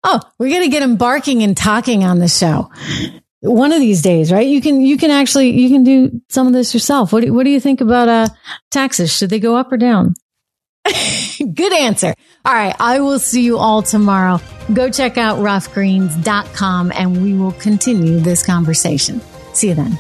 Oh, 0.04 0.22
we're 0.38 0.50
going 0.50 0.64
to 0.64 0.70
get 0.70 0.84
him 0.84 0.96
barking 0.96 1.44
and 1.44 1.58
talking 1.58 2.06
on 2.06 2.20
the 2.20 2.30
show 2.30 2.72
one 3.42 3.72
of 3.72 3.80
these 3.80 4.02
days, 4.02 4.32
right? 4.32 4.48
You 4.48 4.62
can, 4.62 4.82
you 4.82 4.98
can 4.98 5.12
actually, 5.12 5.52
you 5.52 5.70
can 5.70 5.84
do 5.84 6.22
some 6.30 6.48
of 6.48 6.54
this 6.54 6.74
yourself. 6.74 7.14
What 7.14 7.24
do, 7.24 7.34
what 7.34 7.44
do 7.44 7.50
you 7.50 7.60
think 7.60 7.82
about, 7.82 8.08
uh, 8.08 8.28
taxes? 8.72 9.16
Should 9.16 9.30
they 9.30 9.40
go 9.40 9.56
up 9.56 9.72
or 9.72 9.78
down? 9.78 10.16
Good 11.54 11.74
answer. 11.74 12.14
All 12.46 12.54
right. 12.54 12.76
I 12.80 13.00
will 13.00 13.20
see 13.20 13.44
you 13.44 13.58
all 13.58 13.82
tomorrow. 13.82 14.40
Go 14.74 14.90
check 14.90 15.18
out 15.18 15.40
ruffgreens.com 15.40 16.92
and 16.96 17.24
we 17.24 17.34
will 17.34 17.54
continue 17.54 18.20
this 18.20 18.46
conversation. 18.46 19.22
See 19.54 19.70
you 19.70 19.76
then. 19.76 19.98